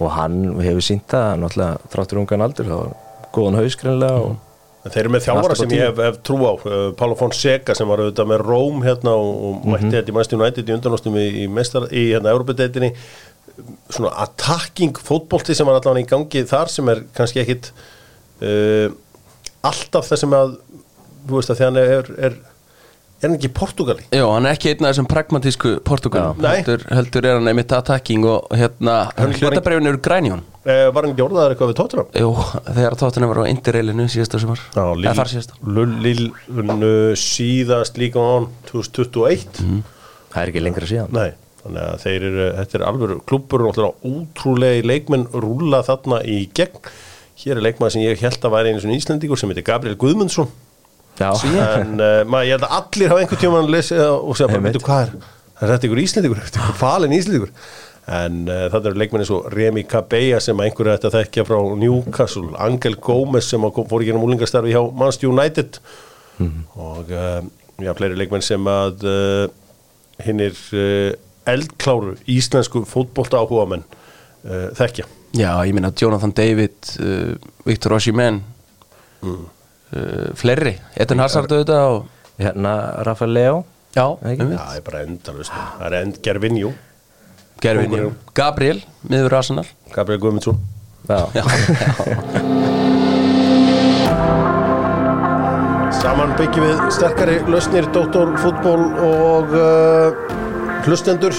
[0.00, 2.92] og hann hefur sínt það náttúrulega þráttur ungan aldur og
[3.36, 4.36] góðan haus greinlega og
[4.80, 7.88] En Þeir eru með þjálfara sem ég hef, hef trú á uh, Pála Fonseca sem
[7.90, 9.72] var auðvitað með Róm hérna og, og Mhm.
[9.74, 11.46] mætti þetta í Manchester United í undanástum í, í,
[12.00, 12.92] í hérna Europadeitinni
[13.92, 17.68] svona attacking fótbolti sem var allavega í gangi þar sem er kannski ekkit
[18.40, 18.88] uh,
[19.68, 20.54] alltaf það sem að
[21.28, 22.38] þú veist að hann er, er, er
[23.26, 25.74] hann ekki í Portugali Já, hann er ekki einn af þessum pragmatísku.
[26.40, 26.54] Nei.
[26.62, 28.94] heldur, heldur er hann einmitt attacking og hérna,
[29.36, 30.49] hlutabrefin eru grænjón uh,
[30.94, 32.08] var hann ekki orðaðar eitthvað við Tottenham?
[32.22, 32.30] Jú,
[32.66, 34.62] þegar tóttina var á indireilinu síðasta sumar.
[34.74, 35.58] Já, Eða þar síðasta.
[36.06, 39.62] Lillunu síðast líka án 2021
[40.30, 41.14] það er ekki lengra síðan.
[41.16, 41.30] Nei,
[41.64, 46.92] þannig að þeir eru, þetta er alveg klubur og ótrúlega leikmenn rúla þarna í gegn.
[47.40, 50.50] Hér er leikmann sem ég held að væri einu svona íslendingur sem heitir Gabriel Guðmundsson.
[51.20, 51.32] Já,
[51.80, 54.80] en uh, maður, ég held að allir hafa einhvern tímann lesið og segja bara, veitu
[54.84, 55.14] hvað er
[55.60, 57.50] það er þetta ykkur íslendingur, þetta er ykkur falin íslendingur
[58.08, 61.58] en uh, þetta eru leikmenn eins og Remi Cabella sem einhverju ætti að þekkja frá
[61.78, 65.80] Newcastle, Angel Gómez sem fór í genum úlingastarfi hjá Manchester United.
[66.80, 67.40] Og uh,
[67.84, 69.46] já, fleiri leikmenn sem að uh,
[70.24, 71.12] hinnir uh,
[71.50, 75.06] eldkláru íslensku fótbolta áhuga menn uh, þekkja.
[75.36, 77.34] Já, ég minna Jonathan David uh,
[77.68, 78.40] Viktor Osimhen
[79.20, 79.42] Mm.
[79.92, 80.70] uh, fleiri.
[80.96, 82.06] Eden Hazard auðvitað og
[82.40, 82.70] hérna
[83.04, 83.58] Rafael Leo
[83.92, 86.70] Já, það er bara endalust Það er end Gervinjú,
[87.60, 88.16] Kóngurinn.
[88.36, 89.66] Gabriel, miður Arsenal.
[89.92, 90.60] Gabriel Guðmundsson.
[96.00, 100.36] Saman byggjum við sterkari lausnir Dóttorfútból og uh,
[100.86, 101.34] hlustendur.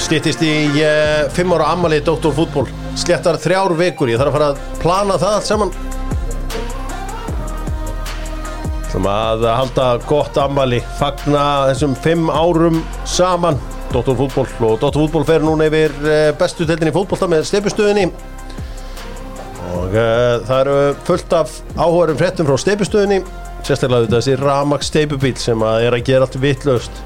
[0.00, 2.66] Stýttist í uh, fimm ára ammali Dóttorfútból
[2.98, 5.72] Slettar þrjár vikur, ég þarf að fara að plana það allt saman.
[8.92, 13.58] Sem að halda gott ammali Fagna þessum fimm árum saman
[13.94, 18.08] Dóttorfútból og Dóttorfútból fer núna yfir uh, bestu deildinni í fótbolta með steipustöðinni
[19.74, 23.22] og uh, það eru fullt af áhugarum fréttum frá steipustöðinni
[23.64, 27.04] sérstaklega þetta þessi Ramax steipubíl sem að er að gera allt vitlaust.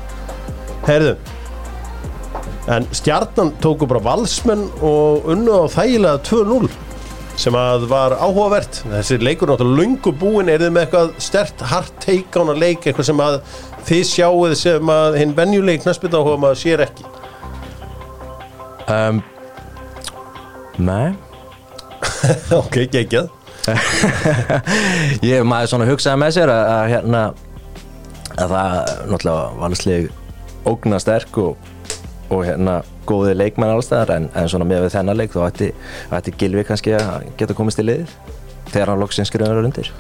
[0.89, 1.17] Herðu
[2.69, 6.69] en stjarnan tóku bara valsmenn og unnu á þægilega 2-0
[7.39, 8.83] sem að var áhugavert.
[8.91, 13.23] Þessi leikur náttúrulega lungu búin er þið með eitthvað stert hart teikána leik eitthvað sem
[13.23, 13.39] að
[13.89, 17.09] þið sjáuð sem að hinn venjuleik knæspita áhuga maður sér ekki.
[18.89, 19.23] Um,
[20.79, 21.17] Nei.
[22.61, 23.33] Ok, geggjað.
[25.27, 27.23] Ég maður svona hugsaði með sér að, að hérna
[28.39, 30.09] að það náttúrulega valsleg
[30.69, 31.69] ógna sterk og,
[32.31, 36.65] og hérna góði leikmenn allstæðar en, en svona með við þennan leik þá ætti, Gilvi
[36.69, 38.15] kannski að geta komist í liðið
[38.69, 39.91] þegar hann loksins skrifaður undir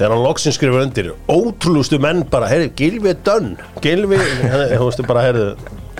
[0.00, 3.50] þegar hann loksins skrifur undir ótrúlustu menn bara, heyrðu, Gilvi er dönn.
[3.84, 4.16] Gilvi,
[4.72, 5.50] þú veistu bara, heyrðu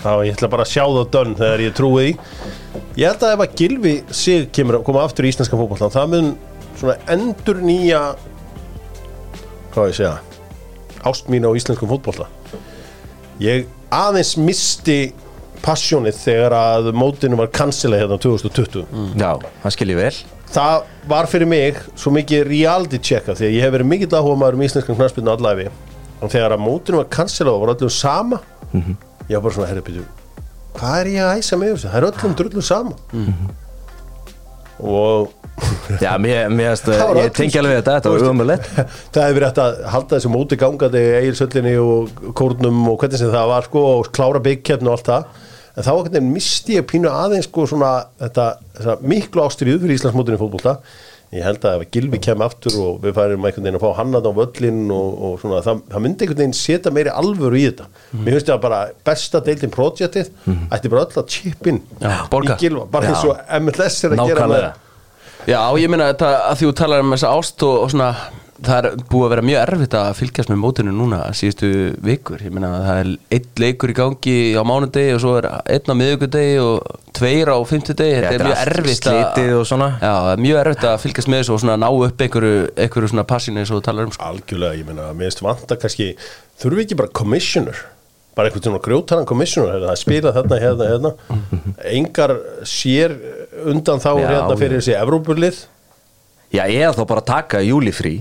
[0.01, 2.15] þá ég ætla bara að sjá það dönn þegar ég trúi því.
[2.97, 6.13] Ég held að ef að Gilvi sig kemur að koma aftur í íslenska fótbollan það
[6.15, 6.31] mun
[6.79, 8.01] svona endur nýja
[9.75, 10.15] hvað ég segja
[11.11, 12.25] ást mín á íslenskum fótbolta.
[13.41, 14.99] Ég aðeins misti
[15.65, 18.85] passjónið þegar að mótinu var cancelað hérna 2020
[19.21, 19.31] Já,
[19.63, 20.13] hann skilji vel.
[20.51, 24.39] Það var fyrir mig svo mikið reality checka því að ég hef verið mikill áhuga
[24.41, 25.67] maður um íslenskan knarspilnu allæfi
[26.21, 28.41] og þegar að mótinu var cancelað og var öllum sama
[28.75, 30.03] ég var bara svona, herri byrju
[30.75, 31.91] hvað er ég að æsa með þessu?
[31.91, 32.95] Það er öllum drullum sama.
[34.81, 35.29] Og
[36.01, 38.67] Já, mér, mér Það var ég tengi alveg þetta, þetta var umulett
[39.13, 43.33] það hefur verið hægt að halda þessu móti gangandi eigilsöllinni og kórnum og hvernig sem
[43.33, 46.89] það var sko og klára byggkeppn og allt það en þá einhvern veginn misti ég
[46.89, 48.49] pínu aðeins sko svona þetta,
[49.07, 50.75] miklu ástyrjuð fyrir Íslandsmótinu í fótbolta.
[51.31, 54.17] Ég held að ef Gilvi kem aftur og við færum einhvern veginn að fá hann
[54.19, 57.61] að á völlin og, og svona það, það myndi einhvern veginn setja meiri alvöru í
[57.69, 57.85] þetta.
[58.17, 60.33] Mér finnst það bara besta deildin projektið
[60.75, 62.57] ætti bara öll að chip in Já, borga.
[62.57, 64.73] í Gilva, bara eins og MLS er að gera með Nákvæmlega.
[65.47, 68.09] Já, ég meina þetta að því þú talar um þessa ást og, og svona
[68.65, 71.69] það er búið að vera mjög erfitt að fylgjast með mótinu núna síðustu
[72.05, 75.93] vikur, ég meina það er einn leikur í gangi á mánudegi og svo er einn
[75.93, 79.87] á miðvikudegi og tveir á fimmtudegi, þetta þetta er er mjög erfitt slitið og svona.
[80.01, 83.25] Já, er mjög erfitt að fylgjast með þessu og svona ná upp einhverju, einhverju svona
[83.31, 84.29] passinu eins og þú talar um sko.
[84.29, 86.11] Algjörlega, ég meina, mér finnst vanta kannski
[86.61, 87.83] þurfi ekki bara commissioner?
[88.37, 91.61] Bara einhvern svona grjótaran commissioner það spila þarna, hérna, hérna?
[91.91, 92.37] Engar
[92.69, 93.17] sér
[93.67, 95.65] undan þá Já, hérna fyrir þessi Evrópulið?
[96.51, 98.13] Já, ég er þá bara að taka júlifrí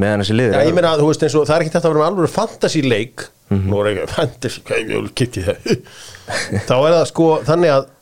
[0.00, 1.94] meðan þessi liður Já, ég meina, þú veist eins og það er ekki þetta að
[1.94, 5.70] vera með alveg fantasy leik nú er ekki fantasy, hvað ég vil kitti það
[6.68, 7.92] þá er það sko þannig að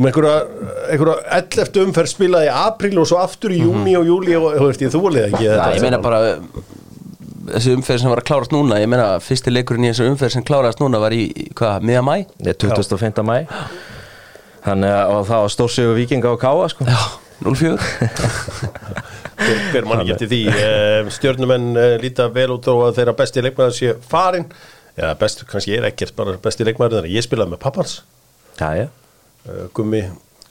[0.00, 0.34] um einhverja,
[0.94, 4.68] einhverja 11 umferð spilaði í apríl og svo aftur í júni og júli og þú
[4.70, 6.20] veist ég þú alveg ekki Já, þetta ég meina bara
[7.50, 10.46] þessi umferð sem var að klárast núna ég meina fyrsti leikurinn í þessu umferð sem
[10.46, 11.24] klárast núna var í,
[11.58, 12.14] hvað, miða mæ?
[12.40, 13.24] Ég er 25.
[13.26, 13.42] mæ
[14.60, 16.84] Þannig að og það var stórsigur vikinga og káa sko.
[16.84, 16.98] Já,
[17.40, 17.76] 0-4
[19.40, 23.76] hver, hver mann eftir því uh, stjórnumenn uh, líta vel út og þeirra besti leikmaður
[23.76, 24.46] sé farin
[25.00, 27.94] eða best, kannski er ekkert bara besti að ég spilaði með pappans.
[28.60, 28.86] Já, já.
[29.48, 30.02] Uh, Gummi,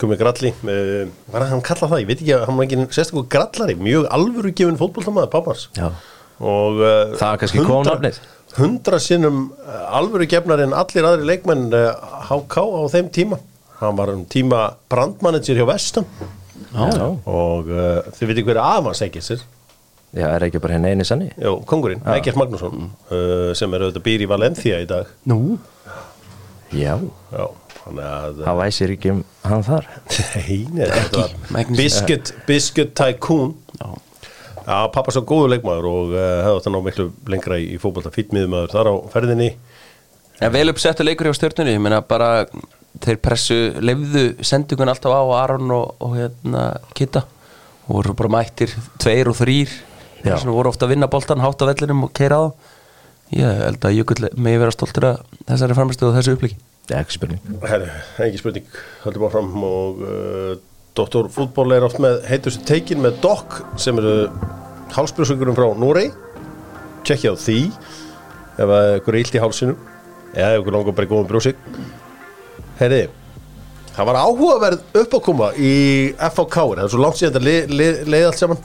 [0.01, 3.75] Gummi Gralli hvað er hann kallað það, ég veit ekki hann var ekki sérstaklega grallari,
[3.77, 5.67] mjög alvöru gefin fótboltamaður pappans.
[5.77, 5.91] Já.
[6.39, 8.19] og Það var kannski hundra- konafnið.
[8.57, 9.43] hundra sinnum
[9.93, 11.69] alvöru gefnar en allir aðri leikmenn
[12.31, 13.37] HK á þeim tíma.
[13.83, 16.07] Hann var um tíma brandmanager hjá Vestam
[16.69, 17.07] Já.
[17.25, 19.41] og uh, þið veitir hverju afans ekki sér
[20.09, 21.27] Já, er ekki bara henni eini sanni?
[21.37, 25.09] Jó, kongurinn, Egert Magnússon uh, sem er auðvitað býr í Valencia í dag.
[25.29, 25.59] Nú?
[26.73, 26.95] Já,
[27.29, 27.43] Já,
[27.83, 29.89] þannig að það væsir ekki um hann þar.
[30.33, 33.53] Nei, þetta var Biscuit, Biscuit Tycoon.
[33.77, 33.89] Já.
[34.69, 38.13] Já, pappa svo góður leikmaður og uh, hefði þetta ná miklu lengra í, í fótbolta
[38.13, 39.51] fýtmiðumæður þar á ferðinni.
[40.41, 42.47] En vel uppsettu leikur hjá stjórnunni ég meina bara
[42.97, 46.63] þeir pressu lefðu sendingun alltaf á Aron og, og hérna
[46.97, 47.25] Kitta
[47.87, 49.75] og voru bara mættir tveir og þrýr
[50.23, 52.45] sem voru ofta að vinna boltan hátt á vellinum og keira á.
[53.29, 56.57] Ég held að Jökull megi vera stoltur að þessari framstöðu og þessu upplíki
[56.89, 57.57] Það ekki spurning.
[57.69, 57.89] Herri,
[58.25, 60.53] ekki spurning, höldum áfram og uh,
[60.97, 61.27] Dr.
[61.29, 64.25] Fútból er oft með heitustu teikin með Doc sem eru
[64.95, 66.07] hálsbrjóðsökurum frá Núrei
[67.05, 67.59] tjekkja á því.
[68.59, 69.77] Ef að ykkur er illt í hálsinu
[70.33, 71.61] eða ykkur langar bara í góðum brjósik
[72.79, 73.05] Herri,
[73.95, 75.71] það var áhugaverð uppákoma í
[76.15, 78.61] FHK það er svo langt síðan þetta leið, leið, leið allt saman.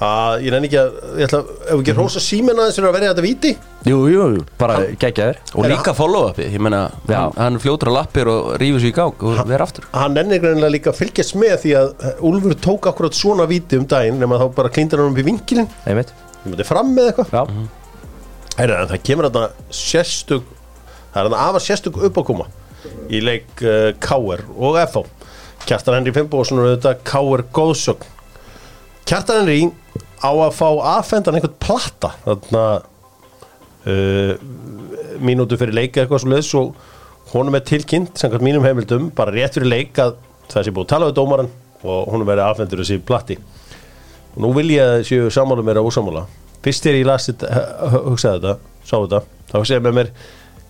[0.00, 2.94] Að ég nenni ekki að ég ætla, ef við ekki rosa símenn aðeins fyrir að
[2.96, 3.50] verja þetta víti.
[3.84, 4.22] Jú, jú,
[4.58, 7.18] bara geggjaður og líka follow-upi, ég meina Já.
[7.18, 9.84] hann, hann fljótur á lappir og rífur svo í gang og vera aftur.
[9.92, 13.84] hann ennir greinilega líka að fylgjast með því að Úlfur tók akkurat svona víti um
[13.88, 16.14] daginn nema þá bara klíndir hann um í vinkilin Einmitt.
[16.40, 17.36] Ég myndi fram með eitthvað.
[17.36, 17.44] Já,
[18.56, 20.48] Heyrðu, en það kemur þarna sérstug
[21.12, 22.48] það er þarna afar sérstug uppákoma
[23.10, 24.44] í leik uh, K.R.
[24.56, 25.04] og F.O.
[25.66, 27.44] Kjartan Henry Fimboðsson og þetta K.R.
[27.54, 28.16] góðsögn
[29.08, 29.60] Kjartan Henry
[30.20, 32.64] á að fá aðfendan einhvern platta þarna
[33.88, 34.32] uh,
[35.20, 36.74] mínútu fyrir leika eitthvað svo leiðs og
[37.32, 40.16] honum er tilkynnt samkvæmt mínum heimildum bara rétt fyrir leik að
[40.50, 43.38] það sé búið að tala við dómaran og honum verið aðfendur þessi platti
[44.34, 46.26] og nú vil ég séu sammála mér að ósamála
[46.64, 47.62] fyrst þegar ég las þetta,
[48.10, 50.12] hugsaði þetta sá þetta, þá hugsaði ég með mér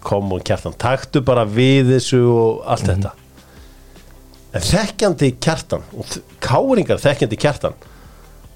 [0.05, 3.15] kom og kjartan, taktu bara við þessu og allt þetta.
[4.57, 7.77] En þekkjandi kjartan og káringar þekkjandi kjartan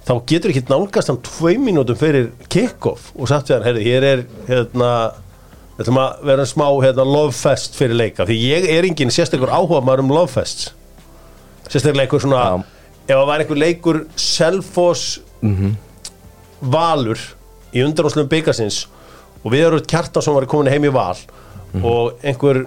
[0.04, 4.06] þá getur ekki nálgast hann tvei mínútum fyrir kick-off og sagt við hann, heyrðu, hér
[4.08, 4.88] er hérna,
[5.78, 10.04] þetta maður vera smá hérna, lovefest fyrir leika, því ég er engin sérstakur áhuga maður
[10.04, 10.72] um lovefest
[11.70, 12.58] sérstaklega einhver svona Já.
[13.06, 15.20] ef það væri einhver leikur Selfoss
[16.60, 17.20] Valur
[17.74, 18.84] í undanúslum byggasins
[19.42, 21.16] og við erum kjartan sem var komin heim í Val
[21.82, 22.64] og einhver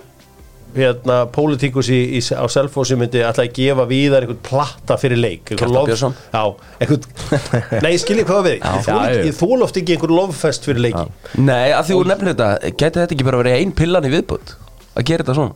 [0.78, 1.88] hérna, pólitíkus
[2.36, 6.18] á Selfossi myndi alltaf að gefa víðar einhvern platta fyrir leik Kjartan lof- Björnsson.
[6.34, 6.44] Já,
[6.84, 7.06] einhvern
[7.86, 9.24] Nei, skiljið hvað við Ég Já, já.
[9.30, 11.06] Ég þól oft ekki einhver loffest fyrir leiki
[11.40, 14.54] Nei, að því úr nefnir þetta gæti þetta ekki bara verið ein pillan í viðbútt
[14.98, 15.56] að gera þetta svona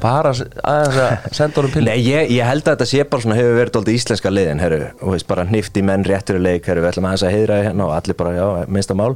[0.00, 3.22] bara s- aðeins að senda honum pillan Nei, ég, ég held að þetta sé bara
[3.24, 6.66] svona hefur verið dóldi íslenska liðin, herru, og veist bara hnifti menn réttur í leik,
[6.68, 9.14] herru, við ætlum aðeins að heiðra hérna og allir bara, já, minnsta mál.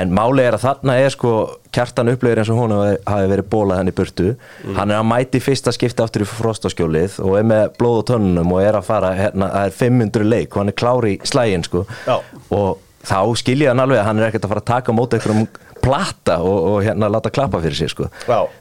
[0.00, 1.34] En máli er að þarna er sko
[1.76, 4.30] kjartan upplegir eins og hún hafi verið bólað henni í burtu,
[4.74, 8.54] hann er að mæti fyrsta skipta aftur í frostaskjólið og er með blóð og tönnum
[8.56, 11.62] og er að fara hérna, það er 500 leik og hann er klári í slægin
[11.68, 12.16] sko, Já.
[12.50, 15.16] og þá skilja hann alveg að hann er ekkert að fara að taka á móti
[15.20, 15.46] einhverjum
[15.82, 18.08] plata og, og hérna láta klappa fyrir sig sko.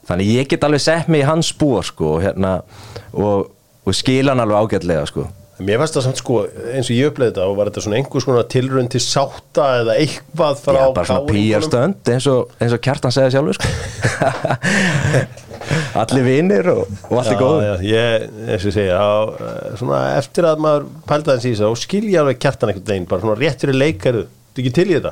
[0.09, 2.59] Þannig ég get alveg sett mig í hans spór sko, og, hérna,
[3.13, 3.49] og,
[3.85, 5.27] og skila hann alveg ágætlega sko.
[5.59, 6.35] Mér finnst það samt sko
[6.71, 9.97] eins og ég uppleiði þetta og var þetta svona einhvers konar tilraun til sátta eða
[9.99, 13.67] eitthvað frá Já, bara svona pýjarstönd eins, og- eins og kjartan segja sjálfur sko.
[15.99, 19.11] allir vinir og, og allt er góð Já, ég, eins og segja á,
[19.81, 23.25] svona eftir að maður pælda þess í þessu og skilja alveg kjartan einhvern veginn bara
[23.25, 24.23] svona rétt fyrir leikaru,
[24.55, 25.11] þú ekki til í þetta?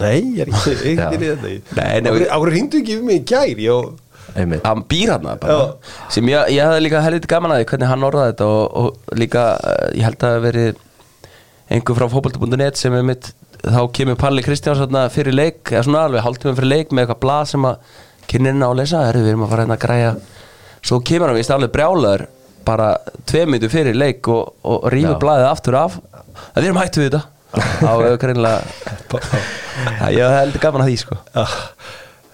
[0.00, 3.92] Nei, ég er ekki, til í þetta Áhverju hringdu ekki við mig í gær
[4.34, 5.54] hann býr hann bara.
[5.54, 5.92] Já.
[6.10, 9.44] sem ég, ég hafði líka helviti gaman að hvernig hann orðaði þetta og, og líka
[9.60, 10.80] eh, ég held að það verið
[11.74, 13.30] einhver frá fótbolti.net sem er mitt
[13.64, 17.20] þá kemur Palli Kristjáns þarna fyrir leik eða svona alveg hálftíma fyrir leik með eitthvað
[17.22, 18.00] blað sem að
[18.32, 19.04] kynninna á að lesa.
[19.08, 20.14] Herri, við erum að fara hérna að græja.
[20.84, 22.26] Svo kemur hann vist alveg brjálaður
[22.64, 22.90] bara
[23.28, 26.00] tvei minntu fyrir leik og, og rýfur blaðið aftur af.
[26.52, 27.22] Að við erum hættu við þetta
[27.54, 28.62] á greinlega
[30.14, 31.18] ég held gaman að því sko.
[31.38, 31.54] Ah,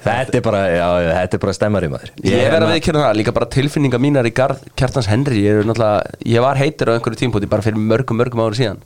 [0.00, 2.12] Þetta er bara, já, já, þetta er bara stemmari maður.
[2.24, 5.68] Ég verð að viðkjörna það, líka bara tilfinninga mínar í garð Kjartans Henry, ég, er
[5.68, 8.80] náttúrulega, ég var heitur á einhverju tímpúti bara fyrir mörgum, mörgum ári síðan.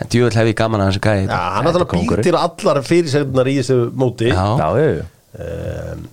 [0.00, 3.52] En djúvel hef ég gaman að þessu gæði Já, hann náttúrulega býr til allar fyrirsegnar
[3.52, 4.30] í þessu móti.
[4.32, 4.46] Já.
[4.56, 4.68] Já,
[5.44, 6.08] um,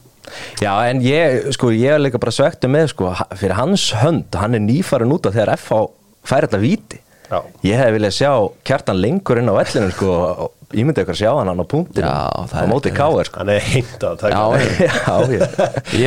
[0.59, 4.59] Já, en ég, sko, ég er líka bara svektu með, sko, fyrir hans hönd, hann
[4.59, 5.85] er nýfarin út af þegar FH
[6.27, 6.99] fær þetta víti.
[7.31, 7.39] Já.
[7.67, 8.31] Ég hef viljað sjá
[8.67, 10.11] kjartan lengur inn á vellinu, sko,
[10.45, 12.07] og ég myndi eitthvað sjá hann á punktinu.
[12.07, 13.41] Já, á móti káir, sko.
[13.41, 15.15] Hann er heint að taka Já, ég- Já,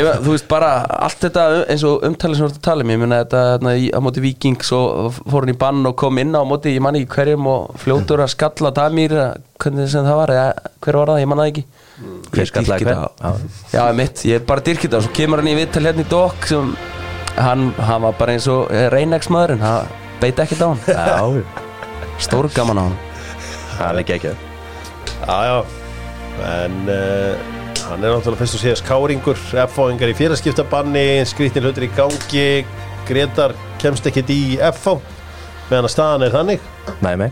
[0.00, 0.08] ég.
[0.24, 3.00] Þú veist bara allt þetta eins og umtalið sem þú ert að tala um ég
[3.02, 6.32] meina þetta þarna í- á móti Vikings og fór hann í bann og kom inn
[6.32, 9.16] á móti ég man ekki hverjum og fljótur að skalla Damir
[9.60, 11.66] hvernig sem það var, eða, hver var það, ég man það ekki
[12.32, 13.32] Hver skallaði þetta.
[13.74, 16.46] Já, mitt, ég er bara dyrkita og svo kemur hann í viðtal hérna í Dok
[16.48, 16.70] sem
[17.36, 21.44] hann, hann var bara eins og Reynex maður en hann beit ekkert á hann.
[22.24, 22.98] Stór gaman á hann.
[23.76, 24.34] Það er ekki ekki.
[25.20, 25.56] Já, já.
[26.50, 27.48] En uh,
[27.88, 32.50] hann er náttúrulega fyrst og síðast káringur F-fáingar í félagskiptabanni Skrýttin hlutur í gangi.
[33.08, 34.98] Gretar kemst ekkit í F-fá
[35.70, 36.68] meðan að staðan er þannig.
[37.04, 37.30] Nei, nei.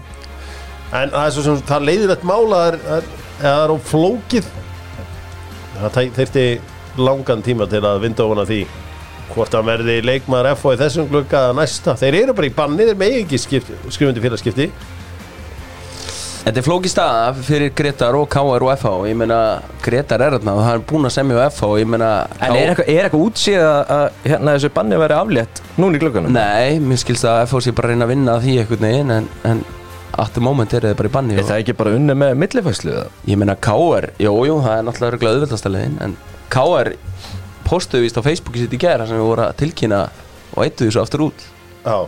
[0.95, 4.51] En það er svo sem það leiðir þetta mála það er, á flókið.
[5.78, 6.45] Það þyrfti
[6.99, 8.61] langan tíma til að vinda ofan að því
[9.32, 12.86] hvort hann verði leikmaður F í þessum glugga eða næsta þeir eru bara í banni,
[12.88, 14.70] þeir megi ekki skrifundi félagskipti
[16.38, 19.38] Þetta er flóki staða fyrir Gretar og KR og FH ég meina
[19.84, 22.70] Gretar er þarna og það er búin að semja á FH ég meina En er
[22.70, 26.32] eitthvað, er eitthvað útsíð að, að hérna, þessu banni veri aflétt núna í glöggunum?
[26.38, 29.14] Nei, mér skilst að FH sé bara að reyna að vinna að því einhvern veginn
[29.18, 29.60] en, en
[30.24, 32.34] at the moment er það bara í banni Er og, það ekki bara unni með
[32.46, 32.94] millifæslu?
[32.96, 33.12] eða?
[33.28, 36.16] ég meina KR, jú, jú, það er náttúrulega leiðin en
[36.48, 36.94] KR
[37.68, 40.02] postuðu víst á Facebooki sitt í gæra sem við voru að tilkynna
[40.54, 41.46] og eittu þessu aftur út.
[41.84, 41.98] Já.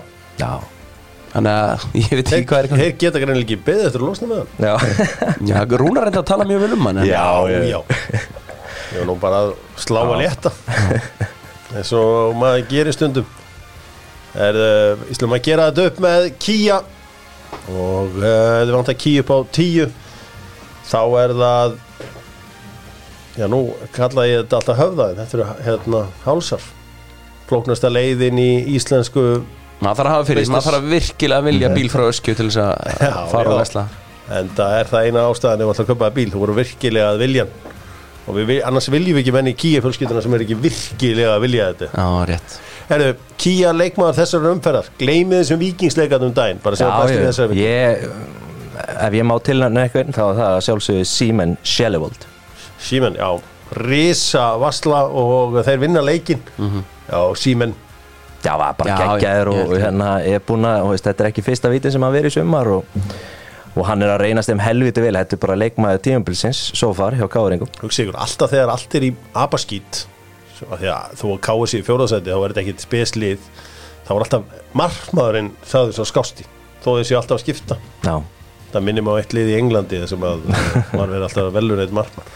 [0.41, 0.53] Já.
[1.31, 2.83] Þannig að ég veit ekki hvað er í gangi.
[2.83, 4.75] þeir geta greinlega ekki beðið eftir að losna með hann Já.
[5.53, 7.61] Já, Rúnar reynda að tala mjög vel um hann en- Já, já.
[7.71, 7.81] já.
[8.91, 10.51] Ég var nú bara að slá að létta.
[11.71, 13.29] Eins og maður gerir stundum.
[14.35, 16.81] Er, uh, Íslum að gera þetta upp með Kia
[17.71, 19.95] og uh, þið vant að Kia upp á 10
[20.91, 21.79] þá er það
[23.41, 23.63] já nú
[23.97, 26.69] kalla ég þetta alltaf höfðaðin þetta eru hérna hálsar.
[27.51, 29.25] Flóknasta leiðin í íslensku
[29.81, 30.53] Maður þarf að hafa fyrir, Business.
[30.53, 33.53] maður þarf að virkilega vilja bíl frá öskju til þess að Já, fara já.
[33.55, 33.85] og vesla.
[34.37, 37.07] En það er það eina ástæðan ef við ætlum að köpa bíl, þú voru virkilega
[37.15, 37.55] að viljan
[38.29, 41.41] og við, annars viljum við ekki menn í Kia fjölskylduna sem er ekki virkilega að
[41.47, 41.89] vilja þetta.
[41.97, 42.59] Já, rétt.
[42.91, 43.09] Herru,
[43.41, 48.05] Kia leikmaður þessar umferðar Gleimið þessum vikingsleikat um daginn Bara sem bæstu ég, þessar ég,
[49.09, 52.27] ef ég má tilnæna eitthvað þá er það að sjálfsögðu Seaman Shellevold
[52.81, 53.29] Símen, já.
[53.77, 57.75] Risa Vasla og þeir vinna leikin Já, Símen
[58.43, 61.71] Já, var bara geggjaður og hérna er búin að, og veist, þetta er ekki fyrsta
[61.71, 63.03] vítin sem hann verið í sumar og,
[63.77, 67.19] og hann er að reynast þeim helviti vel, þetta er bara leikmaður tíumbilsins, svo far
[67.19, 67.27] hjá
[68.07, 69.53] ykkur, alltaf þegar allt er í að
[70.97, 73.47] að þú að káa sér í fjóðarsæti Þá er þetta ekkit speslið.
[74.05, 76.47] Þá er alltaf markmaðurinn Það er svo skásti
[76.81, 77.79] Þó þessi alltaf að skipta.
[78.05, 78.15] Já,
[78.71, 81.95] Það minnir mig á eitt lið í Englandi sem að maður verður alltaf velur eitt
[81.97, 82.29] markmann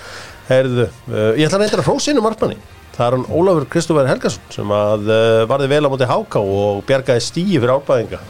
[0.48, 2.58] Herðu, uh, ég ætla að reynda að hrósa einu markmanni
[2.94, 6.84] Það er hann Ólafur Kristoffer Helgason sem að uh, varði vel á móti Háká og
[6.86, 8.20] bjargaði stíi fyrir ábæðinga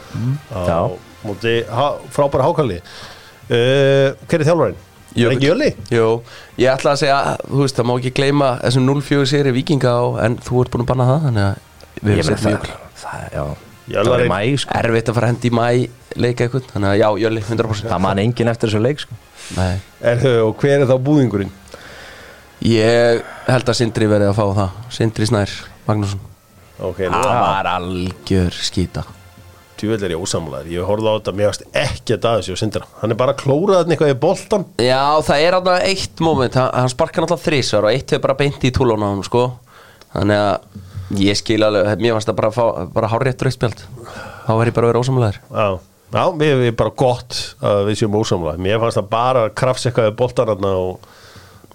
[0.55, 0.79] á Já.
[1.27, 1.85] móti há,
[2.15, 4.79] frábæra Hákáli uh, Hver er þjálfarinn?
[5.15, 5.69] Er ekki Jöli?
[5.95, 6.07] Jú,
[6.59, 10.03] ég ætla að segja, þú veist, það má ekki gleyma þessum 0-4 séri vikinga á,
[10.25, 12.65] en þú ert búin að banna það, þannig að við meina sett mjög
[12.99, 13.45] það, já,
[13.95, 14.75] það var í er- mæ, sko.
[14.81, 15.67] erfitt að fara hendi í mæ
[16.19, 19.17] leika eitthvað, þannig að já, Jölli, 100% Það man enginn eftir þessu leik, sko.
[19.55, 19.71] Nei.
[20.11, 21.55] Er, og hver er þá búðingurinn?
[22.63, 24.79] Ég held að Sindri verði að fá það.
[24.95, 25.51] Sindri Snær,
[25.89, 26.23] Magnússon.
[26.83, 29.05] Ok, nú Það var algjör skýta
[29.75, 32.87] Tjúvel er ég ósamlegaður, ég horfði á þetta mér varst ekki að sér og sindra
[33.01, 36.57] Hann er bara að klóra þetta eitthvað í boltan Já, það er alveg eitt moment.
[36.59, 39.43] Hann, sparkar náttúrulega þrísvar og eitt hefur bara beint í túlun á hann, sko.
[40.15, 42.63] Þannig að ég skil alveg, mér varst að bara, fá,
[42.95, 43.83] bara hár rétt rauðspjald
[44.45, 45.67] Þá verð ég bara að vera ósamlegaður Já,
[46.15, 49.87] já við erum bara gott að við séum ósamlega Mér fannst það bara að krafs
[49.87, 51.11] eitthvað í boltan þarna og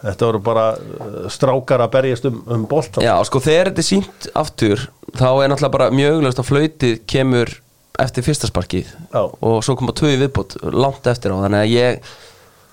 [0.05, 3.89] þetta voru bara uh, strákar að berjast um, um boltan Já, sko þegar þetta er
[3.91, 7.55] sínt aftur þá er náttúrulega bara mjög augljóst að flautið kemur
[8.01, 9.23] eftir fyrsta sparkið Já.
[9.29, 12.13] og svo koma tvö í viðbútt langt eftir á, þannig að ég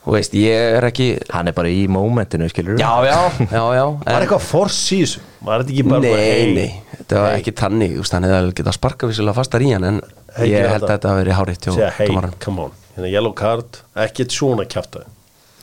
[0.08, 3.18] þú veist, ég er ekki Hann er bara í mómentinu, skilur Já, já,
[3.52, 5.24] já, já Var en- eitthvað fors í þessu?
[5.44, 6.70] Var þetta ekki bara Nei, hey, nei,
[7.02, 10.00] þetta var ekki tannig þú veist, hann hefði getað sparkað vissulega fastar í hann en
[10.38, 11.12] Hey, ég held að þetta.
[11.12, 11.68] hafi verið hárétt
[11.98, 12.16] hey,
[12.46, 15.04] come on Hérna yellow card, ekkert svona kjafta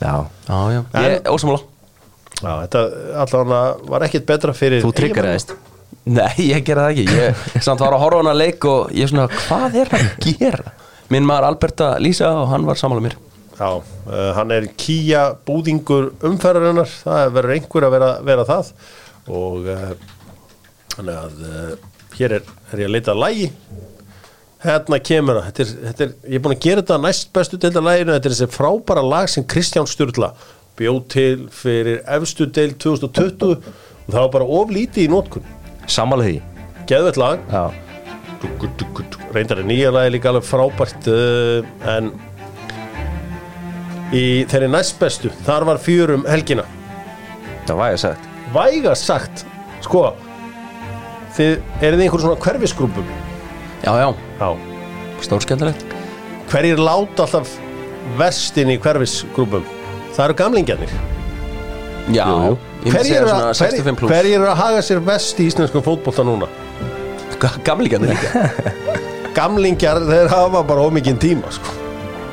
[0.01, 0.13] Já,
[0.47, 1.21] Já, já, er
[2.35, 2.81] Já, þetta
[3.23, 5.53] allavega var ekkert betra fyrir þú tryggaraðist.
[6.05, 7.21] Nei, ég gera það ekki.
[7.21, 10.27] Ég samt var að horfa á hana leik og ég svona, hvað er hann að
[10.41, 10.73] gera?
[11.13, 13.17] Minn maður Alberta Lísa og hann var samanlega mér.
[13.55, 18.71] Já, uh, hann er kýja búðingur umferðarinnar, það verður einhver að vera, vera það.
[19.31, 19.91] Og uh,
[20.97, 23.51] þannig að uh, hér er, er ég að leita að lægi
[24.65, 25.47] hérna kemur það.
[25.47, 28.29] Þetta er, þetta er, ég er búin að gera þetta næst bestu deilda læginu, þetta
[28.29, 30.31] er þessi frábæra lag sem Kristján Sturla
[30.75, 35.51] bjóð til fyrir efstu deil 2020 og það var bara of lítið í nótkunn
[35.87, 36.37] Sammála því.
[36.89, 37.41] Geðvett lag.
[39.35, 42.11] Reyndar er nýja lagi líka alveg frábært uh, en
[44.15, 46.65] í þeirri næst bestu þar var fjörum helgina.
[47.65, 48.31] Það var ég sagt.
[48.55, 49.45] Væga sagt
[49.85, 50.07] sko
[51.35, 53.24] þið eruð í einhver svona hverfisgrúpum
[53.83, 54.07] Já, já,
[54.39, 54.49] já.
[55.25, 55.85] Stórskemmtilegt.
[56.51, 57.51] Hverjir láta alltaf
[58.19, 59.65] vestin í hverfisgrúpum?
[60.15, 60.95] Það eru gamlingjarnir.
[62.13, 62.53] Já, Jú,
[62.85, 64.99] ég myndi hverjir segja eru svona að, 65 hverjir, pluss hverjir eru að haga sér
[65.07, 66.49] vest í íslenskum fótbolta núna?
[67.65, 68.45] Gamlingarnir líka.
[69.37, 71.73] Gamlingjar þeir hafa bara ómikinn tíma sko.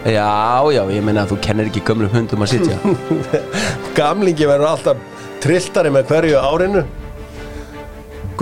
[0.03, 2.79] Já, já, ég meina að þú kennir ekki gömlum hundum að sitja.
[3.99, 6.85] Gamlingi verður alltaf trilltari með hverju árinu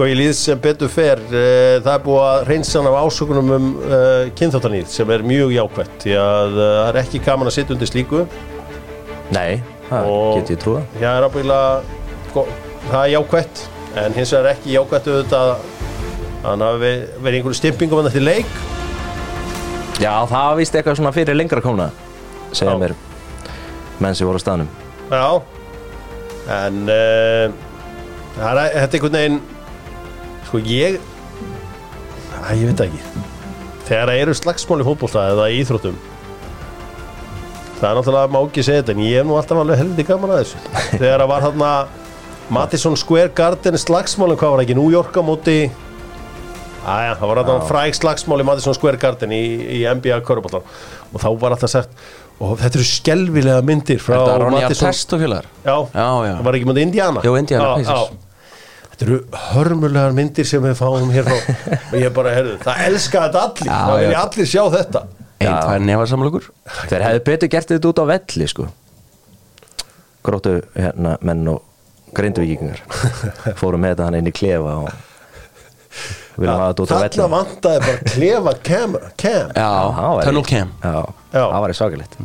[0.01, 3.65] Gói líð sem betur fer uh, það er búið að reynsa hann af ásökunum um
[3.85, 7.75] uh, kynþáttanýð sem er mjög jákvætt því að uh, það er ekki gaman að sitja
[7.75, 8.23] undir slíku.
[9.37, 11.99] Nei, það Og- get ég trúða Já, það er ábyggilega
[12.31, 12.47] sko,
[12.87, 13.63] það er jákvætt
[14.05, 15.69] en hins vegar ekki jákvætt auðvitað að
[16.47, 18.59] hann hafi verið- verið einhverju stimpingum en þetta leik.
[20.01, 21.91] Já, það vist eitthvað svona fyrir lengra komna
[22.57, 22.97] segja mér
[24.01, 24.73] menn sem voru á staðnum.
[25.13, 25.43] Já
[26.57, 27.53] en uh,
[28.41, 29.41] það er, þetta er einhvern veginn
[30.51, 31.01] sko ég
[32.41, 33.01] Æ, ég veit ekki.
[33.87, 35.99] Þegar það eru slagsmál í fótbolta eða í íþróttum
[37.81, 40.33] það er náttúrulega má ekki segja þetta en ég hef nú alltaf alveg helviti gaman
[40.35, 40.63] að þessu.
[41.01, 41.71] Þegar það var þarna
[42.51, 45.59] Madison Square Garden slagsmálin, hvað var ekki, New York á móti
[46.81, 49.43] Æja, það var þarna fræg slagsmál í Madison Square Garden í,
[49.79, 50.65] í NBA Köruboltan
[51.11, 52.09] og þá var alltaf sagt
[52.41, 55.49] og þetta eru skelvilega myndir frá Þetta er Ronja Madison Test og félagar.
[55.61, 57.25] Já, það var ekki mútið Indiana?
[57.27, 58.30] Jú, Indiana já.
[59.01, 61.39] Þetta eru hörmulegar myndir sem við fáum hér frá.
[61.79, 63.71] Og ég bara, herðu, það elska þetta allir.
[63.71, 65.03] Já, það vilja allir sjá þetta.
[65.41, 66.49] Einn, tvær nefarsamlokur
[66.91, 68.67] Þeir hefðu betur gert þetta út á velli sko?
[70.27, 71.63] Gróttu hérna menn og
[72.13, 72.83] greinduvíkingar
[73.61, 74.91] Fórum með þetta hann inn í klefa og
[76.37, 77.17] Viljum hafa þetta út á velli.
[77.17, 79.57] Þarna vantaði bara klefa cam, cam.
[79.57, 80.77] Já, það Tunnel Cam.
[80.85, 81.01] Já,
[81.41, 82.21] það var í svakalegt.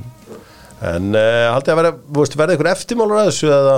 [0.85, 3.75] En uh, haldið að veist, verði ykkur eftirmálur að þessu eða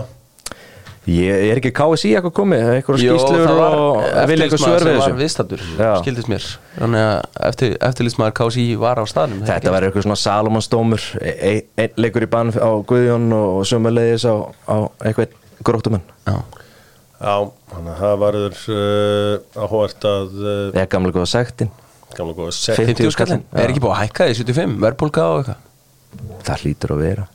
[1.08, 2.64] Ég er ekki KSI eitthvað komið?
[2.74, 5.20] Eitthvað Jó, það var og vilja eitthvað eftirlitsmaður svör sem við var þessu?
[5.22, 5.92] viðstættur Já.
[6.02, 6.48] skildist mér.
[6.78, 11.64] Þannig að eftir, eftirlitsmaður KSI var á staðnum Þetta var eitthvað svona Salomonsdómur e- e-
[11.86, 14.36] einn leikur í bann á Guðjón og sömulegis á,
[14.68, 14.76] á
[15.08, 16.36] eitthvað gróttumenn Já,
[17.18, 17.36] Já,
[17.72, 21.72] þannig að það varður uh, áhvert að uh, eða gamla góða sektin.
[22.20, 23.64] gamla góða sekt 50 50 skallin, Já.
[23.64, 25.64] er ekki búið að hækka því 75, verðbólka og eitthvað?
[26.52, 27.26] Það hlýtur að vera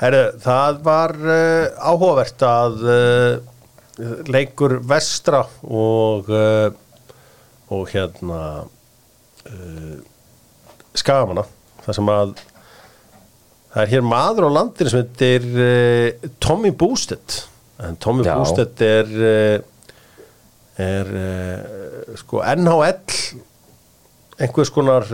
[0.00, 6.72] Herru, það var uh, áhugavert að uh, leikur vestra og uh,
[7.74, 8.40] og hérna
[10.96, 11.42] skagamanna
[11.84, 12.34] þar sem að
[13.72, 15.46] það er hér maður á landinu sem heitir
[16.44, 17.38] Tommy Boosted
[17.84, 18.34] en Tommy Já.
[18.36, 19.64] Boosted er
[20.84, 21.12] er
[22.20, 23.18] sko NHL
[24.38, 25.08] einhvers konar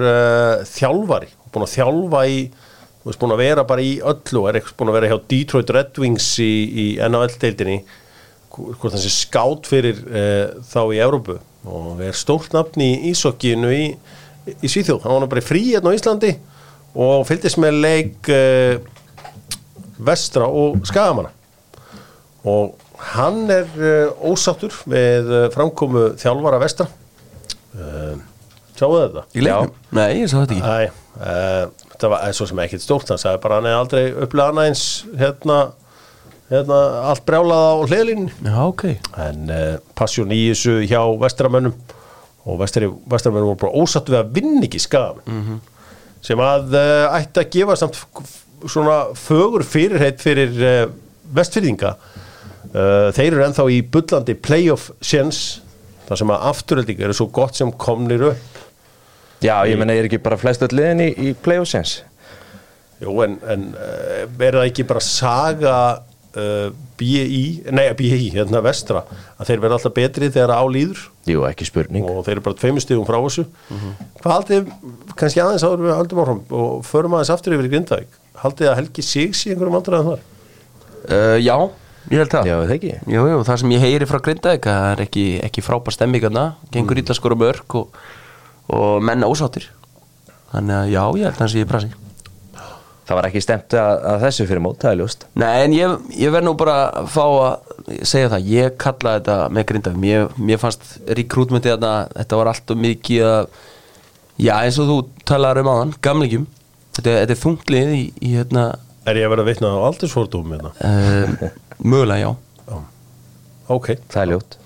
[0.74, 2.40] þjálfari búin að þjálfa í
[3.00, 5.74] þú veist búin að vera bara í öllu er eitthvað búin að vera hjá Detroit
[5.76, 7.78] Red Wings í, í NHL-deildinni
[8.50, 11.38] hvort þessi skátt fyrir uh, þá í Európu
[11.70, 13.84] og er stórt nafn í ísokkinu í,
[14.56, 16.32] í Svíþjóð, hann var bara í frí hérna á Íslandi
[16.96, 18.80] og fylgdist með leik uh,
[20.00, 21.32] vestra og skagamanna.
[22.48, 22.80] Og
[23.12, 26.88] hann er uh, ósáttur við uh, framkomu þjálfara vestra.
[28.74, 29.26] Sjáu þetta?
[29.36, 29.76] Í leiknum?
[29.94, 30.96] Nei, ég sá þetta ekki.
[31.20, 34.54] Æ, þetta var eh, svo sem ekkert stórt hann sagði bara hann er aldrei upplega
[34.54, 34.84] annað eins
[35.20, 35.56] hérna,
[36.48, 36.78] hérna
[37.10, 38.84] allt brjálað á hliðlínu Já, ok.
[39.20, 41.76] En uh, passjón í þessu hjá vestramönnum
[42.48, 45.20] og vestri, vestramönnum voru bara ósattu við að vinna ekki skam
[46.24, 48.00] sem að uh, ætti að gefa samt
[48.64, 50.86] svona fögur fyrirheit fyrir uh,
[51.36, 51.94] vestfyrðinga
[52.70, 55.60] þeir eru ennþá í bullandi playoff séns
[56.06, 58.49] þar sem að afturöldinga eru svo gott sem komnir upp
[59.40, 62.00] Já, ég menna, ég er ekki bara flest öll liðin í, í play-offsins?
[63.00, 65.76] Jú, en, en uh, er það ekki bara saga
[66.36, 66.68] uh,
[67.00, 69.06] BI, nei BI, hérna vestra
[69.40, 71.06] að þeir verða alltaf betri þegar á líður?
[71.30, 72.04] Jú, ekki spurning.
[72.04, 73.46] Og þeir eru bara tveimur stigum frá þessu.
[74.20, 74.70] Hvað haldið,
[75.16, 78.20] kannski aðeins áður við haldum áfram og förum aðeins aftur yfir í Grindavík.
[78.44, 80.24] Haldið að Helgi Sigs í einhverjum andræðan þar?
[81.00, 81.56] Uh, Já,
[82.12, 82.52] ég held það.
[82.52, 82.94] Já, það ekki?
[83.16, 86.28] Jú, jú, það sem ég heyri frá Grindavík að það er ekki, ekki frábær stemming
[86.28, 87.80] þarna, gengur mörg
[88.70, 89.66] og, og menn ósáttir.
[90.50, 91.90] Þannig að já, ég held að það sé ég brasi.
[93.10, 95.24] Það var ekki stemt að, að þessu fyrir mót, það er ljóst.
[95.42, 99.38] Nei, en ég, ég verð nú bara að fá að segja það, ég kalla þetta
[99.50, 101.90] með grindafum, ég, mér fannst rekrútmyndið þarna,
[102.20, 103.48] þetta var alltaf mikið að,
[104.46, 106.46] já eins og þú talar um áðan, gamlingjum.
[106.94, 108.68] Þetta, þetta er þunglið í, í hérna
[109.10, 110.70] Er ég að vera að vitna á aldursfordum hérna?
[110.78, 111.50] uh,
[111.82, 112.80] mögulega, já.
[113.70, 113.92] Ok.
[113.96, 114.06] Mm.
[114.10, 114.59] það er ljótt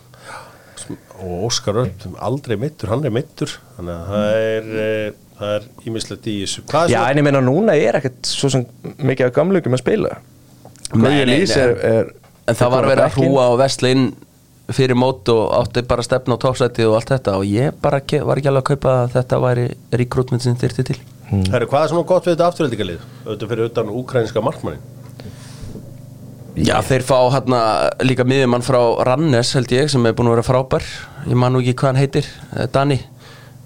[1.23, 5.67] og Óskar Örn aldrei mittur, hann er mittur þannig að það er eh, það er
[5.89, 6.65] ímislegt í þessu.
[6.91, 8.67] Já, en ég meina núna er ekkert svo sem
[8.99, 10.15] mikið af gamlugum að spila.
[10.95, 11.65] Lís nei.
[11.65, 12.13] er, er
[12.45, 14.09] En það var er verið að hrúa og vesla inn
[14.75, 17.37] fyrir mót og átti bara að stefna á toppsæti og allt þetta.
[17.41, 19.67] Og ég bara ke- var ekki alveg að kaupa að þetta væri
[20.01, 20.99] rekrútmynd sem þyrti til.
[21.53, 23.07] Herru, hvað er svona gott við þetta afturöldingalið?
[23.25, 24.83] Auðvitað fyrir utan úkrænska markmannin
[26.55, 27.61] Já, þeir fá hérna
[28.07, 28.79] líka miðjumann frá
[29.09, 30.87] Rannes held ég sem er búin að vera frábær.
[31.27, 33.01] Ég man nú ekki hvað hann heitir, eh, Dani.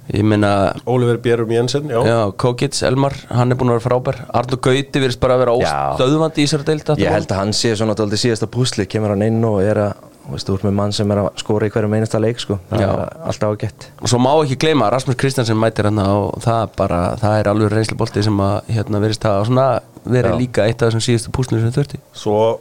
[0.09, 4.23] Ég meina, Oliver Björn Jensen, já, já, Kókits, Elmar hann er búin að vera frábær,
[4.33, 7.75] Arnur Gauti virðist bara að vera óstöðvandi í sér deild Ég held að hann sé
[7.77, 9.93] svona dálítið síðasta púsli kemur hann inn og er að
[10.25, 12.59] þú veist, úr með mann sem er að skora í hverju meinasta leik sko.
[12.71, 12.89] það Já.
[12.89, 16.41] er alltaf á gett og svo má ekki gleyma að Rasmus Kristjansen mætir hann og
[16.45, 20.37] það er bara, það er alveg reynslubolti sem að hérna verðist að Já.
[20.37, 22.01] líka eitt af þessum síðustu púslinu sem þurfti.
[22.17, 22.61] Svo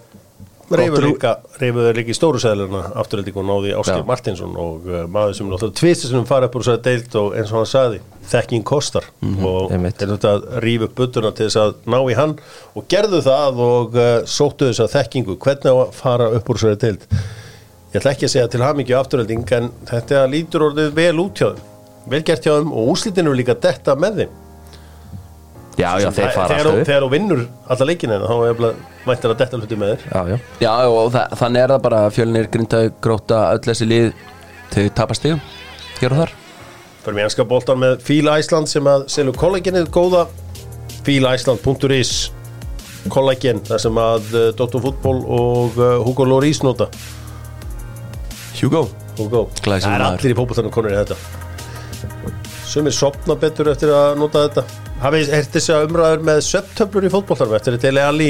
[0.72, 4.02] reyfuður Gott líka, líka í stóru sæðluna afturöldingu og náði Áskil.
[4.08, 7.54] Martinsson og uh, maður sem náttúrulega tvistir sem fara upp úr þessari deild og eins
[7.54, 9.08] og hann sagði þekking kostar.
[9.24, 10.02] Og einmitt.
[10.04, 12.36] er þetta að rífa upp buttuna til þess að ná í hann
[12.76, 15.38] og gerðu það og uh, sóttu þess að þekkingu.
[15.46, 17.08] Hvernig að fara upp úr þessari deild?
[17.94, 21.54] Ég ætla ekki að segja til hamingju afturölding en þetta lítur orðið vel út hjá
[21.54, 21.72] þeim.
[22.12, 24.36] Vel gert hjá þeim og úslitinu er líka detta með þeim
[25.78, 26.88] Já, já, þeir fara þegar, alltaf upp.
[26.88, 27.42] þegar þú vinnur
[27.74, 28.72] alla leikina þá er bara
[29.06, 30.06] mættir að detta hluti með þér.
[30.10, 34.08] Já, já, Já, og það, þannig er það bara fjölnir grinda gróta öll þessi lið
[34.74, 35.44] þau tapast stigum
[36.00, 36.34] hér og þar.
[37.04, 40.26] Fyrir mér enska boltan með Fíla Æsland sem að selur kollagenið góða.
[41.08, 42.16] Fílaæsland.is
[43.14, 44.82] kollagen, það sem að uh, Dr.
[44.84, 46.90] Fútból og uh, Hugo Lloris nota.
[48.58, 48.88] Hugo.
[49.18, 51.16] Hugo, það er allir í fótboltanum konur í þetta.
[52.68, 54.66] Sumir sopna betur eftir að nota þetta
[55.02, 58.30] Hafið hert þessi umræður með söptöflur í fótboltanum eftir þetta er alli?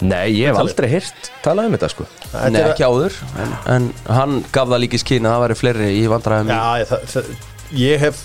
[0.00, 2.06] Nei, ég hef aldrei heyrt talað um þetta sko.
[2.52, 5.88] Nei, ekki áður en, en hann gaf það líka í skýn að það væri fleiri
[5.98, 7.32] í vandræðum Já, ég, það, það,
[7.80, 8.22] ég hef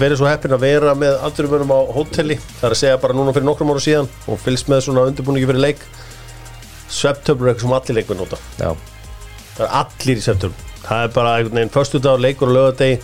[0.00, 2.38] verið svo heppin að vera með andurumönum á hóteli.
[2.58, 5.48] Það er að segja bara núna fyrir nokkrum ára síðan og fylgst með svona undirbúningi
[5.48, 5.84] fyrir leik.
[6.92, 8.40] Sveptöflur er eitthvað sem allir leikmenn nota.
[8.60, 8.72] Já,
[9.54, 12.98] það er allir í sveptöflum það er bara einhvern veginn förstu dag leikur og lögadegi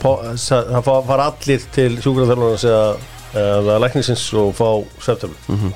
[0.00, 2.84] það, fara allir til sjúkraþjálfarnas eða,
[3.44, 4.68] eða læknisins og fá
[5.02, 5.72] sveptöflum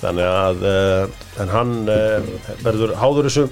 [0.00, 2.30] þannig að uh, en hann uh,
[2.64, 3.50] verður háður þessu.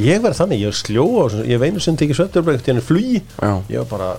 [0.00, 1.06] Ég verð þannig, ég er sljó
[1.46, 3.22] ég veinu sem tekið veginn í flugi.
[3.38, 3.52] Já.
[3.70, 4.10] ég var bara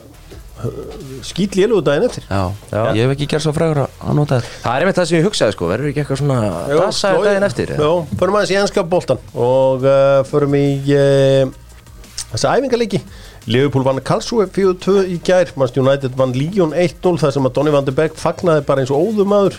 [1.25, 2.25] skýt lélugu daginn eftir.
[2.29, 2.82] Já, Já.
[2.95, 4.59] ég hef ekki gert svo frægur að nota þetta.
[4.63, 5.69] Það er einmitt það sem ég hugsaði sko.
[5.71, 6.38] Verður ekki eitthvað svona
[6.69, 11.55] dasaður daginn eftir Já, förum aðeins í ennska boltan og uh, förum í uh,
[12.32, 13.01] þessa æfingarleiki
[13.49, 17.73] Liverpool vann Karlsruhe 4-2 í gær Manchester United vann Lyon 1-0 þar sem að Donny
[17.73, 19.57] van de Beek fagnaði bara eins og óðumadur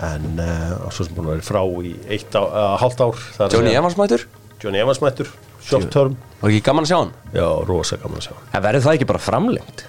[0.00, 3.44] en uh, svo sem búin að vera frá í eitt á, uh, ár það er
[3.44, 4.24] að Johnny Evans mætur
[4.62, 5.28] Johnny Evans mættur
[5.60, 7.12] short term Var ekki gaman að sjá hann?
[7.36, 9.84] Já, rosa gaman að sjá En verður það ekki bara framlengt?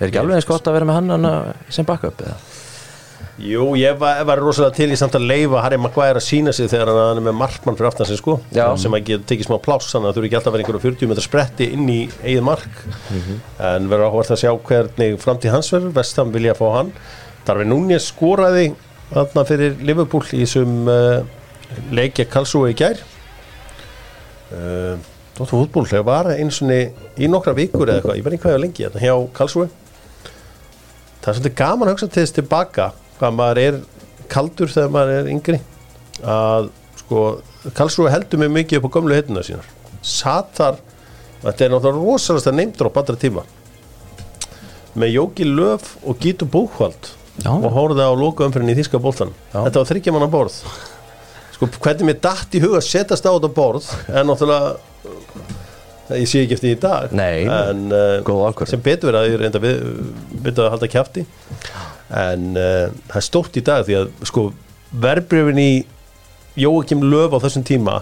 [0.00, 1.34] Er ekki alveg eins gott að vera með hann hana
[1.68, 2.38] sem backup eða?
[3.40, 6.68] Jú, ég var, var rosalega til í samt að leifa Harry Maguire að sína sig
[6.68, 8.34] þegar hann er með markmann fyrir aftan sig sko.
[8.52, 8.66] Já.
[8.80, 10.82] sem að geta tekið smá pláss þannig að þú eru ekki alltaf að vera einhverju
[10.84, 12.82] 40 metrar spretti inn í eigið mark.
[13.70, 15.96] En verður áhvert að sjá hvernig framtíð hans verður.
[15.96, 16.92] Vestam vilja fá hann.
[17.48, 18.68] Darvin Núñez skoraði
[19.14, 21.24] þarna fyrir Liverpool í þessum uh,
[21.96, 23.00] leikja Karlsruhe í gær.
[24.52, 24.98] Uh,
[25.38, 26.72] Dóttur fútból þegar var eins og
[27.16, 29.70] í nokkra vikur eða eitthvað, ég verði hvað ég var lengi hérna hjá Karlsruhe.
[31.20, 33.78] Það er svolítið gaman að hugsa til þess tilbaka hvað maður er
[34.30, 35.60] kaldur þegar maður er yngri
[36.24, 37.24] að sko
[37.76, 39.66] Karlsruhe heldur mig mikið upp á gömlu heituna sínar.
[40.00, 40.78] Satt þar
[41.42, 43.44] þetta er náttúrulega rosalega neymdur á bandra tíma.
[44.96, 47.52] Með Jóki Löf og Gítu Búkvald Já.
[47.52, 50.56] og horfði á loka umfyrin í Þíska bóltan þetta var þryggja manna borð.
[51.54, 54.78] Sko hvernig mér datt í huga að setjast á þetta borð en náttúrulega
[56.18, 59.62] ég sé ekki eftir í dag Nei, en, uh, sem betur verið að ég reynda
[59.62, 59.82] við,
[60.42, 61.26] við að halda kjafti
[62.10, 64.46] en uh, það er stórt í dag því að sko
[64.90, 65.72] verbreyfin í
[66.58, 68.00] Jóakim Löf á þessum tíma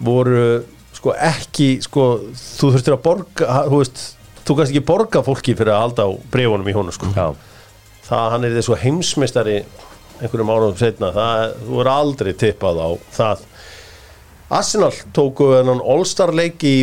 [0.00, 0.62] voru
[0.96, 4.00] sko ekki sko þú þurftir að borga þú veist,
[4.44, 7.10] þú kannski ekki borga fólki fyrir að halda á breyfunum í honum sko.
[7.16, 7.28] Já,
[8.08, 9.58] það hann er þessu heimsmeistari
[10.20, 13.44] einhverjum árum setna það, þú er aldrei tippað á það.
[14.50, 16.74] Arsenal tóku hennan All-Star leik í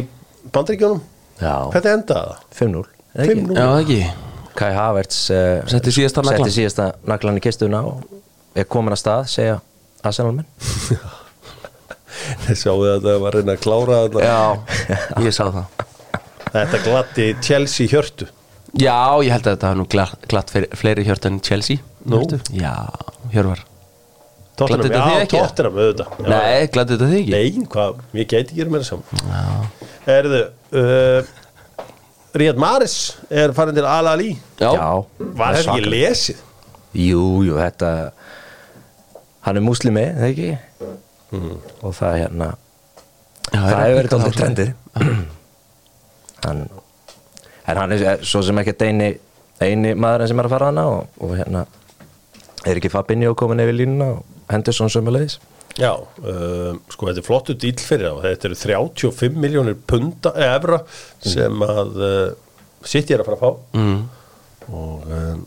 [0.54, 1.02] bandaríkjónum
[1.42, 2.48] já, hvernig endaði það?
[2.62, 2.86] 5-0
[3.18, 3.42] eða ekki?
[3.44, 4.27] 5-0 Já, ekki
[4.58, 6.48] Kai Havertz uh, Setti síðasta naglann.
[6.48, 9.60] setti síðasta naglan í kistuna og er komin að stað segja
[10.08, 10.48] Arsenal menn
[12.48, 14.40] Þið sjáu að það var að reyna að klára þetta Já,
[15.28, 15.86] ég sá það
[16.48, 18.30] Þetta glatti Chelsea hjörtu
[18.78, 22.22] Já, ég held að þetta hafa nú glatt, glatt fleiri hjört en Chelsea Nú?
[22.24, 22.42] Hjörtu.
[22.58, 22.74] Já,
[23.34, 23.64] Hjörvar
[24.58, 25.40] Gladdi þetta þig já, ekki?
[25.44, 26.30] Tottenham, auðvitað Já.
[26.32, 27.34] Nei, glætti þetta þig ekki?
[27.36, 29.70] Nei, hvað, ég gæti ekki meira saman
[30.18, 30.40] Erðu
[30.82, 31.36] uh,
[32.38, 32.96] Ríad Maris
[33.30, 34.72] er farin til Al-Ali Já,
[35.20, 36.44] Var þetta ekki lesið?
[36.98, 37.92] Jú, jú, þetta
[39.48, 40.50] hann er muslimi, það ekki?
[41.84, 42.50] Og það er hérna
[43.48, 44.74] Já, það er hefur verið það trendir
[46.46, 46.64] hann.
[47.68, 49.12] En hann er svo sem ekki eini
[49.64, 51.66] eini maðurinn sem er að fara hana og, og hérna
[52.68, 55.40] er ekki Fabinho komin yfir línuna og Henderson sömulegis
[55.78, 60.56] Já, uh, sko þetta er flottu díl fyrir það þetta eru 35 miljónir punda, eh,
[60.56, 60.80] evra
[61.22, 62.24] sem að uh,
[62.88, 63.78] sitt ég er að fara að fá.
[63.78, 64.00] Mm.
[64.68, 65.46] og um,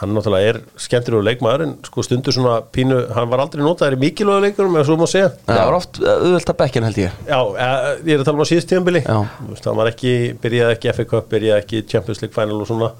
[0.00, 4.00] hann náttúrulega er skemmtilegur leikmaður en sko stundur svona pínu, hann var aldrei notaður í
[4.04, 5.30] mikilvægu leikurum eða svo má segja.
[5.48, 7.16] Það var oft auðvöld að bekkin held ég.
[7.28, 9.18] Já, eh, ég er að tala um á síðust tíðanbili Já.
[9.20, 12.92] hann var ekki, byrjaði ekki FA Cup byrjaði ekki Champions League Final og svona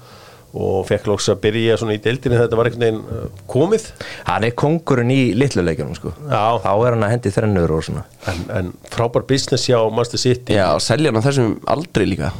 [0.51, 3.87] og fekk lóks að byrja svona í deildinni þetta var einhvern veginn uh, komið.
[4.27, 6.11] Hann er kongurinn í litlu leikjunum sko.
[6.27, 6.59] Já.
[6.63, 8.05] þá er hann að hendi þrennur og svona.
[8.27, 10.57] En, en frábær business hjá Master City.
[10.57, 12.33] Já, og selja hann á þessum aldrei líka.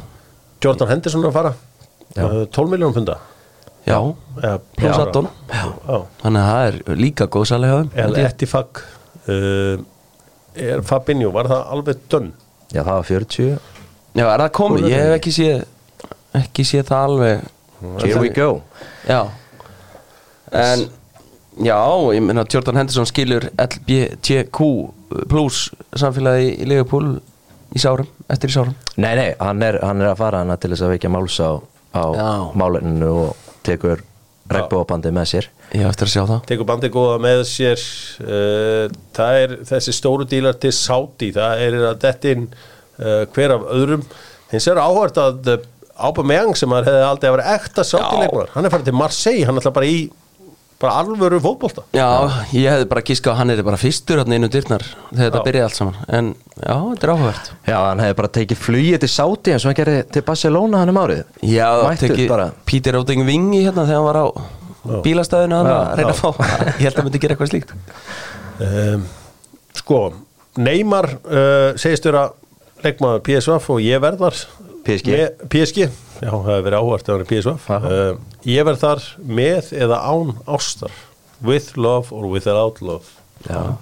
[0.62, 1.54] Jordan Henderson er að fara.
[2.12, 2.26] Já.
[2.26, 3.18] uh, 12 miljónum punda.
[3.82, 3.98] Já,
[4.38, 5.06] eða plus Já.
[5.08, 5.96] 18 Já.
[6.22, 8.82] Þannig að það er líka góð hjá El þeim Etifag
[9.26, 9.80] uh,
[10.54, 12.30] er Fabinho, var það alveg dönn?
[12.72, 13.50] já, það var 40
[14.12, 14.86] Já, er það komið?
[14.92, 15.64] Ég hef ekki séð
[16.42, 17.42] ekki séð það alveg
[18.02, 18.62] here we go.
[19.08, 19.22] Já.
[20.52, 20.88] En
[21.60, 21.76] Já,
[22.14, 24.68] ég meina Jordan Henderson skilur LBTQ
[25.28, 25.66] plus
[26.00, 27.18] samfélagi í Liverpool
[27.76, 28.76] í sárum, eftir í sárum.
[28.96, 31.60] Nei, nei, hann er, hann er að fara hana til þess að vekja máls á,
[31.92, 32.30] á Já.
[32.56, 34.00] málenninu og tekur
[34.52, 35.50] regnbóabandi með sér.
[35.74, 36.40] Hef eftir að sjá það.
[36.48, 37.84] Tekur bandið góða með sér.
[38.24, 43.68] Uh, það er þessi stóru dílar til Saudi, það er að dettin uh, hver af
[43.76, 44.08] öðrum.
[44.52, 48.52] Hins er áhvert að uh, Aubameyang sem að hefði aldrei að vera ekta Saudi leikmar
[48.54, 50.02] hann er farið til Marseille, hann er alltaf bara í
[50.82, 51.84] bara alvöru fótbolta.
[51.94, 52.08] Já,
[52.56, 55.38] ég hefði bara gískað að hann er bara fyrstur hann inn um dyrnar þegar þetta
[55.38, 55.44] Já.
[55.46, 56.00] byrjaði allt saman.
[56.18, 57.50] En já, þetta er áhugavert.
[57.68, 60.90] Já, hann hefði bara tekið flugið til Saudi eins og hann gerði til Barcelona hann
[60.90, 61.22] um árið.
[61.46, 61.68] Já,
[62.02, 62.48] tekið bara.
[62.66, 64.26] Peter Óting Vingi hérna þegar hann var á
[65.06, 66.28] bílastæðinu hann Já, að reyna að fá
[66.82, 67.74] Ég held að myndi gera eitthvað slíkt.
[68.62, 69.06] Um,
[69.78, 70.00] sko
[70.62, 72.26] Neymar uh, segist vera
[72.82, 74.40] leikmaður PSV og ég verð þar
[74.86, 75.12] PSG.
[75.14, 75.86] með, PSG,
[76.22, 77.90] já það hefur verið áhvert að er PSV Aha.
[77.92, 79.04] uh, ég verð þar
[79.38, 80.94] með eða án ástar
[81.42, 83.12] with love or without love
[83.46, 83.76] Já.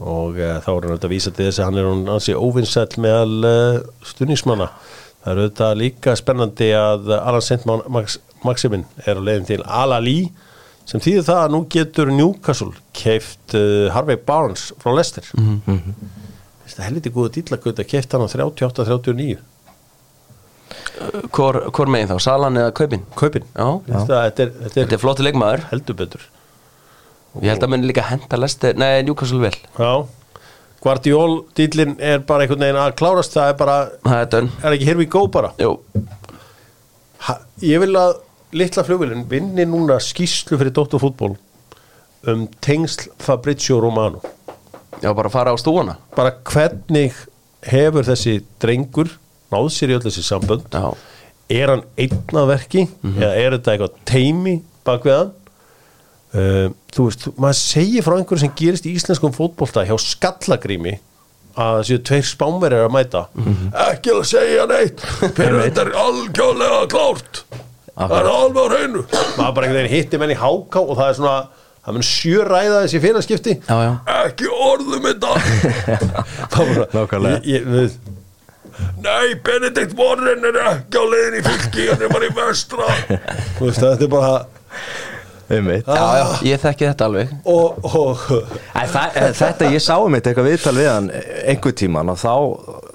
[0.00, 2.36] og uh, þá er hann auðvitað að vísa til þess að hann er hann ansi
[2.36, 3.78] óvinnsæll meðal uh,
[4.10, 4.68] stuðningsmanna
[5.24, 7.62] það er auðvitað líka spennandi að Alan St.
[7.68, 10.18] Max, Maximin er á leiðin til Al-Ali
[10.84, 13.56] sem þýðir það að nú getur Newcastle keift
[13.94, 16.12] Harvey Barnes frá Leicester mm -hmm.
[16.66, 19.40] þetta er helviti góða dýla að keift hann á 38-39
[21.34, 23.02] Hvor, hvor megin þá, Salan eða Kaupin?
[23.18, 23.46] kaupin.
[23.54, 25.64] Já, þetta, er, er flotti leikmaður.
[25.72, 26.26] Heldur betur.
[27.42, 29.56] Ég held að myndi líka henda Lester, nei, Newcastle vel.
[29.78, 30.06] Já.
[30.84, 33.34] Guardiol dýlin er bara einhvern veginn að klárast.
[33.34, 35.50] Það er bara, Það er er ekki here we go bara?
[35.58, 35.78] Jú,
[37.26, 38.18] ha, ég vil að
[38.54, 41.34] litla flugvilin vinni núna skýslu fyrir Dóttarfútból
[42.30, 44.20] um tengsl Fabrizio Romano.
[45.02, 45.96] Já, bara fara á stúana.
[46.14, 47.16] Bara hvernig
[47.66, 49.10] hefur þessi drengur
[49.52, 50.68] náð sér í öll þessi sambönd.
[50.72, 50.94] Já,
[51.60, 52.86] er hann einn að verki?
[53.04, 54.54] Eða er þetta eitthvað teimi
[54.86, 55.32] bak við hann?
[56.34, 60.96] Uh, þú veist, maður segir frá einhverju sem gerist í íslenskum fótbolta hjá skallagrími
[61.54, 63.20] að þessu tveir spánverið að mæta.
[63.92, 65.04] Ekki að segja neitt.
[65.36, 67.44] Fyrir þetta er algjörlega klárt.
[67.94, 69.04] Það er alveg á hreinu.
[69.38, 71.36] Maður bara einhvern veginn hitti menn í háká og það er svona
[71.84, 73.54] það mun sjö ræða þessi félagskipti.
[73.68, 73.92] Já, já.
[74.24, 75.30] ekki orðum þetta.
[76.96, 77.94] Var bara- ég, ég,
[79.04, 82.86] Nei, Benedikt Warren er ekki á leiðin í fylki hann er bara í vestra.
[83.58, 84.36] Þú veist, þetta er bara
[85.54, 85.84] Einmitt.
[85.86, 87.32] já, já, ég þekki þetta alveg.
[87.44, 88.22] Og, og
[88.72, 91.10] Æ, það, eh, Þetta, ég sá um eitthvað viðtal við hann
[91.44, 92.32] einhver tíman og þá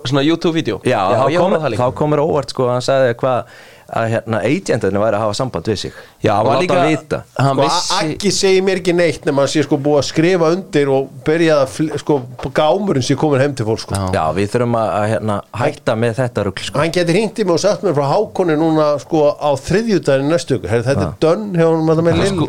[0.09, 3.53] Svona YouTube-vídeó Já, já þá, ég kom, komur óvart sko hann sagði hvað
[3.89, 6.89] að hérna agentinu væri að hafa samband við sig Já, og var láta líka hann
[6.93, 10.07] vita Hann sko, vissi ekki segi mér ekki neitt nema að sé sko búið að
[10.09, 12.19] skrifa undir og byrja að sko,
[12.55, 13.99] gámurinn sé komin heim til fólk sko.
[14.13, 14.23] Já.
[14.35, 16.81] Við þurfum að, að hérna, hætta með þetta rugl sko.
[16.81, 20.59] hann getur hringt í mig og sagt mér frá hákonni núna sko á þriðjudaginn næstu
[20.59, 21.87] ykkur þetta er dönn hjá hann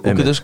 [0.00, 0.34] Þú getur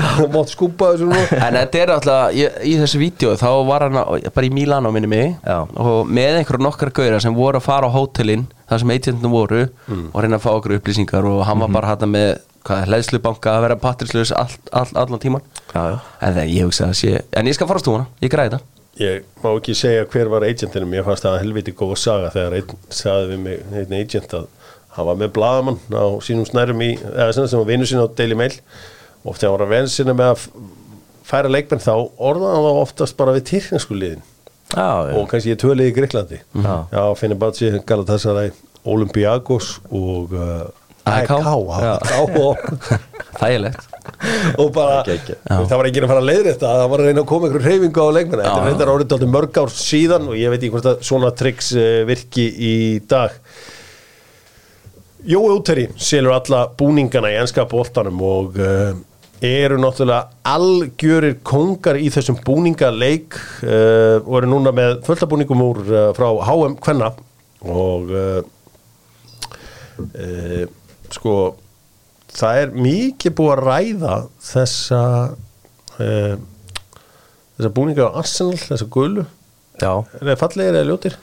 [0.34, 3.98] mátt skúpa þessu nú En þetta er alltaf, ég, í þessu vídeo þá var hann
[4.34, 5.62] bara í Milano minni mig Já.
[5.64, 9.64] og með einhverjum nokkar gauðra sem voru að fara á hótelin þar sem agentinu voru
[9.66, 12.38] og reyna að fá okkur upplýsingar og hann var bara hætta með
[12.70, 15.42] hlæðslubanka að vera patrisluðis all, all, allan tíman
[15.72, 15.96] Já, já.
[16.20, 18.66] en það ég hugsa að sé en ég skal fara á stúana, ég græði það.
[19.00, 22.74] Ég má ekki segja hver var agentinum, ég fannst það helviti góð saga þegar einn
[22.92, 24.48] sagði við mig, einn agent að
[24.96, 28.06] hann var með bladamann á sínum snærum í, eða sem sem var vinnu sín á
[28.18, 28.52] Daily Mail.
[29.24, 30.44] Og þegar hann var að venn sinna með að
[31.30, 34.26] færa leikmenn þá orðaði hann þá oftast bara við tyrknesku liðin
[34.76, 35.16] Já.
[35.18, 36.74] og kannski ég tvölið í Greiklandi Já.
[36.94, 37.02] Já,
[37.40, 38.52] Batsi, Galatasaray
[38.90, 40.68] Olympiakos og uh,
[41.10, 41.30] AEK.
[42.38, 42.60] og,
[43.40, 43.86] þægilegt.
[44.60, 45.40] Og bara, Geggjað.
[45.48, 47.66] það var ekki að fara að leiðri þetta það var að reyna að koma einhverju
[47.66, 50.88] hreyfingu á leikmenn þetta er árið aldrei mörg ár síðan og ég veit ekki hvort
[50.92, 52.74] að svona triks uh, virki í
[53.10, 53.36] dag.
[55.30, 58.92] Jói Úteri selur alla búningana í bóltanum og uh,
[59.40, 66.10] eru náttúrulega algjörir kongar í þessum búningaleik uh, og eru núna með fulltabúningum úr uh,
[66.16, 67.10] frá HM Kvenna.
[67.64, 68.42] Og uh,
[71.12, 71.34] sko
[72.32, 74.14] það er mikið búið að ræða
[74.50, 75.00] þessa
[76.00, 79.26] þessa búninga á Arsenal, þessa gulu.
[79.80, 81.18] Já, er það fallegir eða ljótir?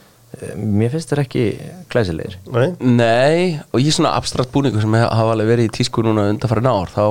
[0.57, 1.43] Mér finnst það ekki
[1.91, 2.67] klæsilegir Nei?
[2.79, 3.39] Nei,
[3.73, 7.03] og ég svona abstrakt búningu sem hafa alveg verið í tísku núna undanfæri ár þá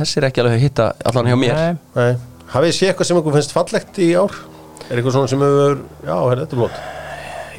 [0.00, 1.76] þessi er ekki alveg að hitta allan hjá mér Nei.
[1.98, 2.14] Nei.
[2.54, 4.36] Hafið þið séð eitthvað sem ykkur finnst fallegt í ár?
[4.88, 6.82] Er eitthvað svona sem hefur, já, er þetta er flott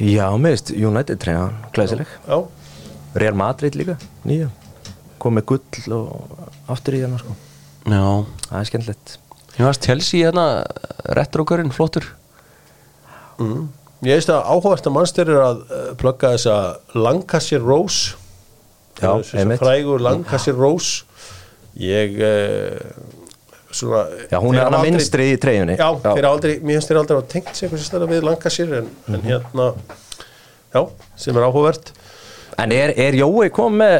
[0.06, 2.38] Já, mér finnst United treyjan klæsileg Já,
[3.22, 4.50] Real Madrid líka, nýja
[5.22, 6.42] kom með gull og
[6.72, 7.36] aftur í hérna sko
[7.86, 8.02] Já,
[8.50, 9.16] Það er skemmtilegt
[9.56, 10.46] ég varst Chelsea hérna
[11.16, 12.10] retrókurinn, flottur
[13.40, 13.66] mm.
[14.04, 16.56] Ég veist að áhugast að mannstyr er að uh, plugga þessa
[16.94, 18.14] Lancashire Rose.
[19.00, 19.60] Já, einmitt.
[19.60, 21.04] frægur Lancashire Rose.
[21.80, 22.78] Ég uh,
[23.76, 25.76] svona Já, hún þeir er aldrei- minstri í treyjunni.
[25.76, 28.78] Já, þeir hafa aldrei, mér finnst þeir aldrei að tengt sig eitthvað sérstæða við Lancashire
[28.82, 29.26] en, en Mhm.
[29.28, 29.66] hérna
[30.76, 30.82] já,
[31.16, 31.92] sem er áhugavert.
[32.58, 33.98] En er, er Jói kom með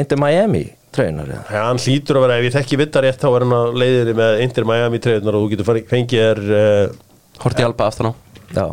[0.00, 0.64] Inter Miami
[0.96, 1.42] treyjunar eða?
[1.52, 4.14] Já, hann hlýtur að vera, ef ég þekki vittar rétt þá er hann að leiðinni
[4.16, 6.96] með Inter Miami treyðunar og þú getur fengið er uh,
[7.44, 8.12] Horti Alba aftan á.
[8.56, 8.66] Já,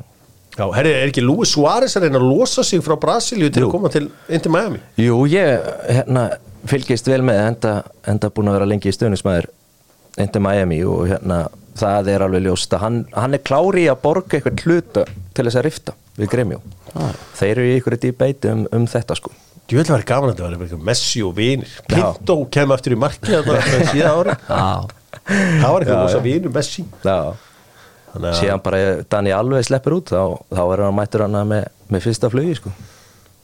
[0.54, 3.70] Já, herri, er ekki Luis Suárez að reyna að losa sig frá Brasilíu til Jú.
[3.70, 4.82] að koma til Inter Miami?
[5.02, 6.28] Jú, ég hérna,
[6.70, 7.74] fylgist vel með enda,
[8.10, 9.50] enda búin að vera lengi í stöðnismæður
[10.22, 11.40] Inter Miami og hérna
[11.80, 15.58] það er alveg ljóst að hann, hann er klári að borga eitthvað hluta til þess
[15.58, 16.60] að rifta við Gremjó
[17.40, 19.32] þeir eru í ykkur debate um, um þetta sko.
[19.64, 21.72] Þú vil vera gaman að þetta var eitthvað Messi og vinir.
[21.90, 24.36] Pinto kem eftir í markið þetta síðan ári.
[25.24, 26.84] Það var eitthvað rosa vinur Messi.
[27.02, 27.53] Já, að
[28.14, 30.22] síðan bara Dani alveg sleppur út þá,
[30.54, 32.74] þá er hann mættur hann með, með fyrsta flugi sko.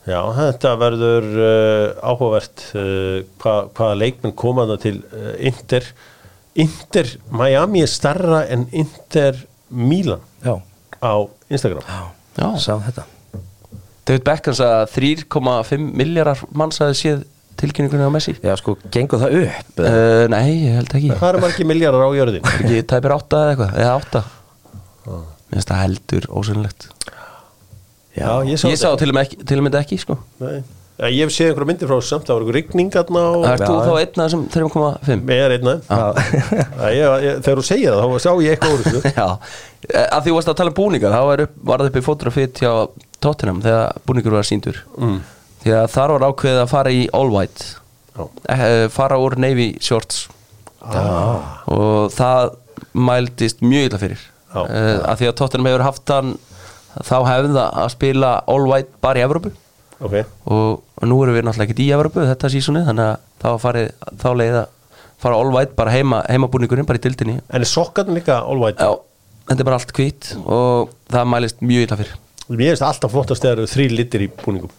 [0.10, 5.90] Já, þetta verður uh, áhugavert uh, hvað, hvaða leikmenn koma það til uh, Inter.
[6.60, 9.38] Inter Miami er starra en Inter
[9.70, 10.56] Milan Já,
[11.04, 11.14] á
[11.52, 11.86] Instagram.
[12.40, 12.48] Já.
[12.58, 13.06] sá þetta.
[14.10, 17.22] David Beckham sagði að 3,5 miljardar manns hafi séð
[17.60, 18.34] tilkynningunni á Messi.
[18.42, 19.84] Já, sko, gengur það upp?
[19.84, 21.14] uh, Nei, ég held ekki.
[21.20, 23.80] Það eru margir miljardar á jörðin ekki tæpir átta eða eitthvað?
[23.84, 24.26] Eða átta
[25.06, 26.90] Mér finnst það heldur ósynlegt
[28.18, 30.20] Já, ég sá Ég sá til og ekki, til og með ekki sko
[31.00, 33.62] ég hef séð einhverja myndir frá þessu samt, það var einhver rigning þarna og Ert
[33.64, 34.00] þú Já, þá já.
[34.02, 35.22] einn af þessum 3,5?
[35.30, 36.08] með er einna ja,
[36.92, 39.28] ég, ég, þegar þú segir það, þá sá ég eitthvað úr Já,
[39.88, 42.04] Eh, að því þú varst að tala um búningar þá upp, var það upp í
[42.04, 42.72] fotografitt hjá
[43.24, 45.20] Tottenham þegar búningur var síndur mm.
[45.64, 47.68] því að þar var ákveðið að fara í all white
[48.18, 48.26] Já.
[48.56, 50.26] eh, fara úr navy shorts
[50.84, 51.64] ah.
[51.72, 52.58] og það
[52.92, 54.28] mældist mjög illa fyrir.
[54.56, 56.36] Uh, að því að Tottenham hefur haft hann
[57.06, 59.54] þá hefði það að spila all white bara í Evrópu.
[60.00, 60.16] Ok,
[60.48, 63.90] og, nú erum við náttúrulega ekkert í Evrópu þetta sísoni þannig að það var farið
[64.24, 64.70] þá leið að
[65.20, 68.80] fara all white bara heima heimabúningurinn bara í dildinni en er sokkarn líka all white?
[68.80, 68.96] Já,
[69.50, 72.16] þetta er bara allt hvít og það mælist mjög illa fyrir.
[72.50, 74.72] Mér finnst alltaf flottast þegar eru þrý litir í búningum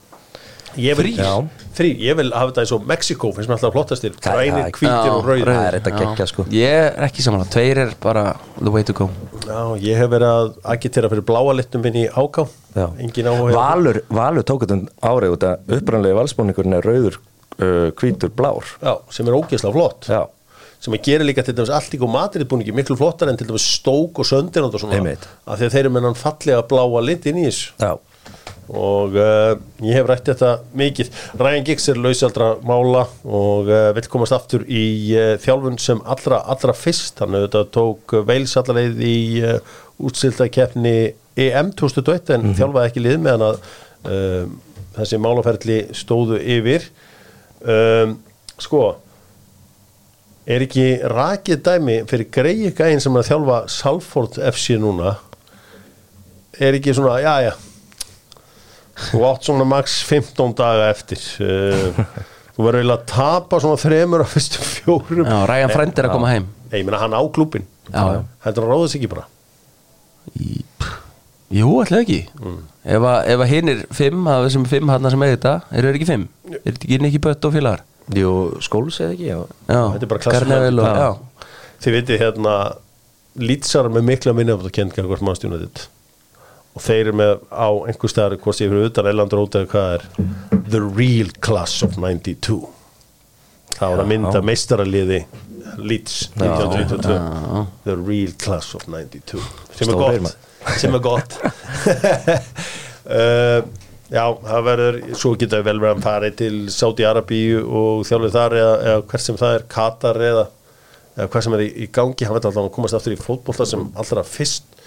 [0.78, 1.18] Ég vil, Þrír?
[1.18, 1.64] Já.
[1.74, 5.26] Þrír, ég vil hafa þetta eins og Mexiko finnst mér alltaf flottastir, grænir, Já, og
[5.26, 5.50] rauðir.
[5.50, 6.46] Það er þetta geggja sko.
[6.54, 8.24] Ég er ekki samanlega, tveir er bara
[8.60, 9.08] the way to go.
[9.46, 12.46] Já, ég hef verið að agitera fyrir bláa litnum minn í áká
[12.76, 12.86] Já.
[13.02, 13.54] engin áhuga.
[13.56, 17.18] Valur, Valur tók þetta árið út að upprannlega valsbúningurinn er rauður,
[17.58, 18.76] uh, hvítur, blár.
[18.78, 20.10] Já, sem er ógeðslega flott.
[20.10, 20.22] Já,
[20.80, 24.22] sem að gera líka til dæmis allt góð matriðbúningi miklu flottar en til dæmis stók
[24.22, 27.42] og söndin og svona, af því að þeir eru með hann fallega bláa lit inn
[27.42, 27.98] í þessu
[28.70, 31.10] og uh, ég hef rætt þetta mikið.
[31.40, 34.84] Ryan Giggs er lausaldra mála og uh, vill komast aftur í
[35.16, 37.18] uh, þjálfun sem allra, allra fyrst.
[37.18, 39.58] Hann auðvitað tók Veils allarleið í uh,
[40.06, 40.96] útsilda keppni
[41.40, 43.62] EM 2021 en þjálfaði ekki lið meðan að
[44.96, 46.86] þessi málaferli stóðu yfir.
[47.60, 48.14] Um,
[48.60, 48.94] sko
[50.48, 55.18] er ekki rakið dæmi fyrir greið gæðin sem er að þjálfa Salford FC núna?
[56.60, 57.52] Er ekki svona, já já
[59.08, 62.00] þú átt svona max 15 daga eftir uh,
[62.56, 66.16] þú verður eiginlega að tapa svona þremur af fyrstu fjórum Já, Ryan Friend er að
[66.16, 68.20] koma heim Nei, ég meina hann á klúbin Já, já.
[68.46, 69.26] Heldur hann ráðast ekki bara
[70.36, 70.98] í, pff,
[71.60, 72.58] Jú, ætlaði ekki Mm.
[72.80, 75.96] Ef að, ef að hinir fimm, að þessum fimm hann sem er þetta, eru þeir
[75.98, 76.22] ekki fimm?
[76.48, 77.82] Er þetta ekki Nicky Bött og félagar?
[78.16, 78.30] Jú,
[78.64, 79.36] skóls eða ekki, já
[79.68, 81.10] Já, Þetta er bara já.
[81.84, 82.54] Þið veitir hérna
[83.40, 85.84] Lýtsar með mikla minni af þetta kent hvort maður stjúna þetta
[86.70, 89.94] og þeir eru með á einhver staðar hvort ég fyrir utan Eiland Róta eða hvað
[89.96, 90.04] er
[90.70, 92.60] The Real Class of 92
[93.74, 95.24] það var að mynda meistaraliði
[95.80, 99.42] Leeds 1922 The Real Class of 92
[99.76, 100.36] sem er Stórir, gott.
[100.80, 101.36] sem er gott.
[103.06, 103.60] Uh,
[104.16, 108.74] já, það verður svo geta vel verið að fara til Saudi-Arabíu og þjálfur þar eða,
[108.90, 110.44] eða hvert sem það er, Katar eða,
[111.16, 112.26] eða hvað sem er í, í gangi.
[112.26, 114.79] Hann veit alltaf að komast aftur í fótbolta sem allra fyrst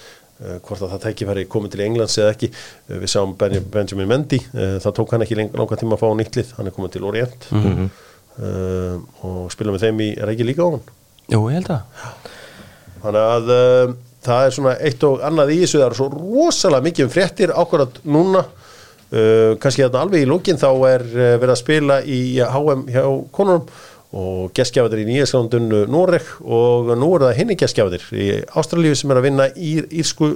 [0.64, 2.50] hvort að það tækifæri komið til Englands eða ekki.
[2.88, 6.08] Uh, við sáum ben Benjamin Mendy uh, það tók hann ekki langan tíma að fá
[6.18, 7.48] nýttlið hann er komið til Orient.
[8.34, 10.82] Uh, og spila með þeim í, ekki líka á hann
[11.30, 12.26] Jú, ég held að.
[13.04, 16.86] Þannig að uh, það er svona eitt og annað í þessu, það er svo rosalega
[16.88, 18.44] mikið um fréttir ákvarðat núna.
[19.14, 23.02] Uh, kannski þarna alveg í lókin þá er uh, verið að spila í HM hjá
[23.36, 23.68] konunum
[24.14, 29.20] og gestgjafadir í nýjaskjándun Noreg og nú er það hinni gestgjafadir í Ástralíu sem er
[29.20, 30.30] að vinna í írsku,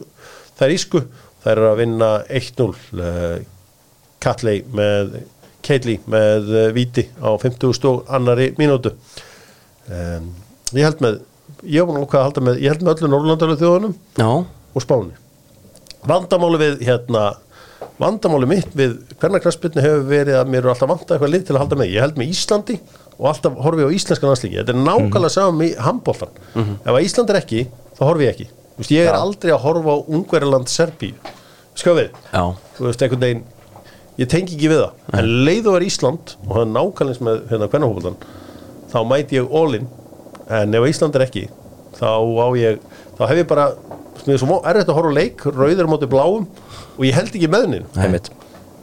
[0.59, 1.03] það er írsku
[1.45, 2.11] það er að vinna
[2.41, 3.39] 1-0 uh,
[4.23, 5.19] Katley með
[5.65, 8.95] Keitli með uh, viti á 50 og annari mínútu.
[9.89, 10.31] Um,
[10.75, 11.21] ég held með
[11.69, 14.31] ég nú hvað að halda með, ég held með öllu Norrlandalega þjóðunum Já,
[14.75, 15.15] og Spáni.
[16.09, 17.25] Vandamáli við hérna
[17.99, 21.57] vandamáli mitt við hvernig krasputni hefur verið að mér eru alltaf vantað eitthvað lið til
[21.57, 22.77] að halda með, ég held með Íslandi
[23.19, 27.03] og alltaf horfi ég á íslenskan landslíki þetta er nákvæmlega saman með handbóltan ef að
[27.03, 27.65] Ísland er ekki,
[27.99, 28.49] þá horfi ég ekki.
[28.79, 31.15] Veist, ég er aldrei að horfa á Ungverjaland Serbíu,
[31.99, 32.43] við já,
[32.79, 33.43] þú veist, einhvern veginn
[34.19, 37.43] ég tengi ekki við það, en leið og er Ísland og það er nákvæmlega með
[37.51, 38.19] hérna kvennahófaldan
[38.93, 39.89] þá mæti ég all-in
[40.49, 41.45] en ef Ísland er ekki
[41.99, 42.79] þá á ég,
[43.19, 43.69] þá hef ég bara
[44.29, 46.47] er erfitt að horfa á leik, rauður á móti bláum
[46.99, 47.69] og ég held ekki með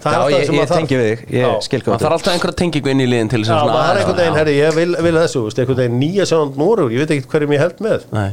[0.06, 1.46] Það er Já, ég, sem ég tengi við þig, Já.
[1.50, 3.72] ég skil það hvað þarf alltaf einhverja tengingu inn í liðin til þess Já, að
[3.74, 4.40] það er einhvern veginn, já.
[4.40, 7.56] herri, ég vil, vil þessu, veist, einhvern veginn nýja sjáðan Nórugur, ég veit ekki hverjum
[7.56, 8.06] ég held með.
[8.14, 8.28] Nei,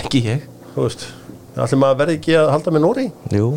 [0.00, 0.48] ekki ég.
[0.74, 1.04] Þú veist,
[1.62, 3.06] allir maður verði ekki að halda með Nóri
[3.36, 3.48] Jú,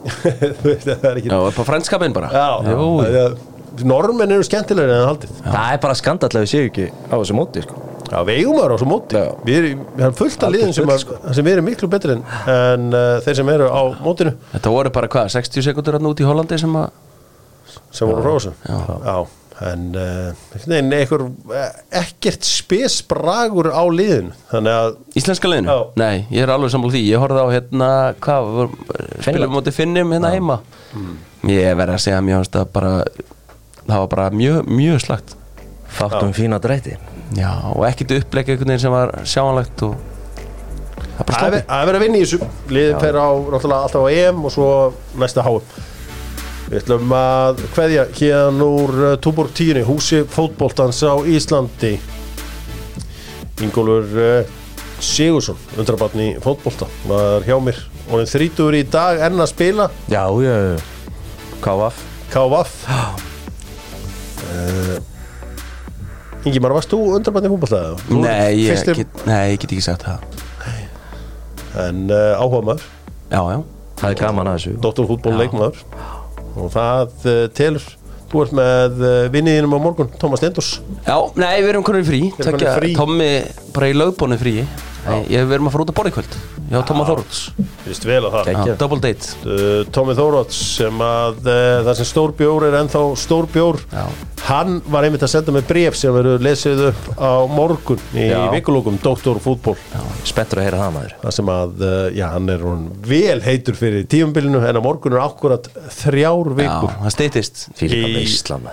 [0.60, 2.30] þú veist, það er ekki Já, upp á frænskapin bara.
[2.36, 3.38] Já, Jú, það er-
[3.86, 5.30] Normenn eru skemmtilegri en haldið.
[5.46, 7.76] Það er bara skandall að við séu ekki á þessu móti sko.
[8.10, 9.18] Já, við eigum maður á svo móti.
[9.20, 9.34] Já.
[9.46, 11.18] Við erum, fullt af liðin sem, að, sko.
[11.36, 14.32] sem við erum miklu betri en, en uh, þeir sem eru á mótinu.
[14.54, 16.90] Þetta voru bara hvað, 60 sekundur hann út í Hollandi sem að
[17.94, 19.14] sem voru Já,
[19.70, 20.42] en uh,
[20.72, 25.70] nein, einhver, eh, ekkert spesbragur á liðin þannig að Íslenska liðinu?
[25.70, 26.00] Já.
[26.02, 27.04] Nei, ég er alveg sammála því.
[27.12, 27.90] Ég horfði á hérna,
[28.26, 28.74] hvað,
[29.20, 30.58] spilum móti finnum hérna heima?
[31.46, 32.96] Ég verði að segja að mér fannst það bara
[33.90, 35.32] Það var bara mjög, mjög slagt
[35.90, 36.98] Fátum fína drætti
[37.38, 39.94] Já, og ekkert uppleik einhvern veginn sem var sjáanlegt og
[40.96, 42.50] það er bara sloppið það er verið að vinna í þessu.
[42.74, 44.68] Liðin fer á náttúrulega alltaf á EM og svo
[45.20, 45.88] næsta HM
[46.70, 51.96] Við ætlum að kveðja hérna úr uh, Túborg 10 húsi fótboltans á Íslandi.
[53.58, 54.52] Ingólfur uh,
[55.02, 57.80] Sigursson, undrabarn í fótbolta var hjá mér.
[58.06, 59.88] Og hann þrítur í dag enn að spila.
[60.12, 60.54] Já, já,
[61.66, 62.78] KF KVF
[64.46, 65.09] uh,
[66.48, 67.80] Ingimar, varst þú undrabarn í fótbolta?
[68.06, 70.24] Þú Nei, ég get, nei, ég get ekki sagt það.
[71.80, 72.86] En uh, áhuga maður?
[73.30, 73.58] Já, já,
[74.00, 74.76] Það er gaman að þessu.
[74.82, 75.82] Dóttarfútból leikmaður.
[76.58, 77.84] Og það uh, telur
[78.30, 80.68] þú ert með uh, vinniðinum á morgun Tómas Stendors
[81.02, 82.92] já, nei, við erum konur í frí í Tekja, frí.
[82.94, 83.30] Tommi
[83.74, 84.68] bara í lögbónu frí Nei,
[85.30, 86.34] Ég við erum að fara út að borða í kvöld
[86.70, 87.44] Já, Tóma Þóróts
[87.86, 88.50] Vist vel að það.
[88.52, 89.30] Já, Double date.
[89.42, 91.54] Uh, Tómi Þóróts sem að uh,
[91.86, 93.80] það sem stór bjór er ennþá stór bjór.
[93.90, 94.04] Já.
[94.50, 98.38] hann var einmitt að senda mig bref sem verður lesið upp á morgun í Já.
[98.54, 99.76] vikulókum Dóttor fútból
[100.26, 101.14] Spenntur að heyra það maður.
[101.22, 105.16] Það sem að, uh, já, hann er hún vel heitur fyrir tíumbilinu en á morgun
[105.16, 105.70] er akkurat
[106.02, 108.02] þrjár Já, vikur það steytist í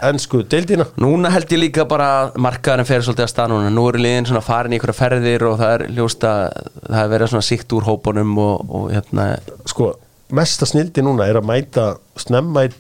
[0.08, 0.90] ennsku deildina.
[1.00, 3.72] Núna held ég líka bara að markaðurinn fer svolítið að stað núna.
[3.74, 7.10] Nú eru liðin svona farin í einhverja ferðir og það er ljóst að það er
[7.14, 9.94] verið svona síkt úr hópunum og, og hérna sko,
[10.32, 12.72] mesta snildi núna er að mæta snemma í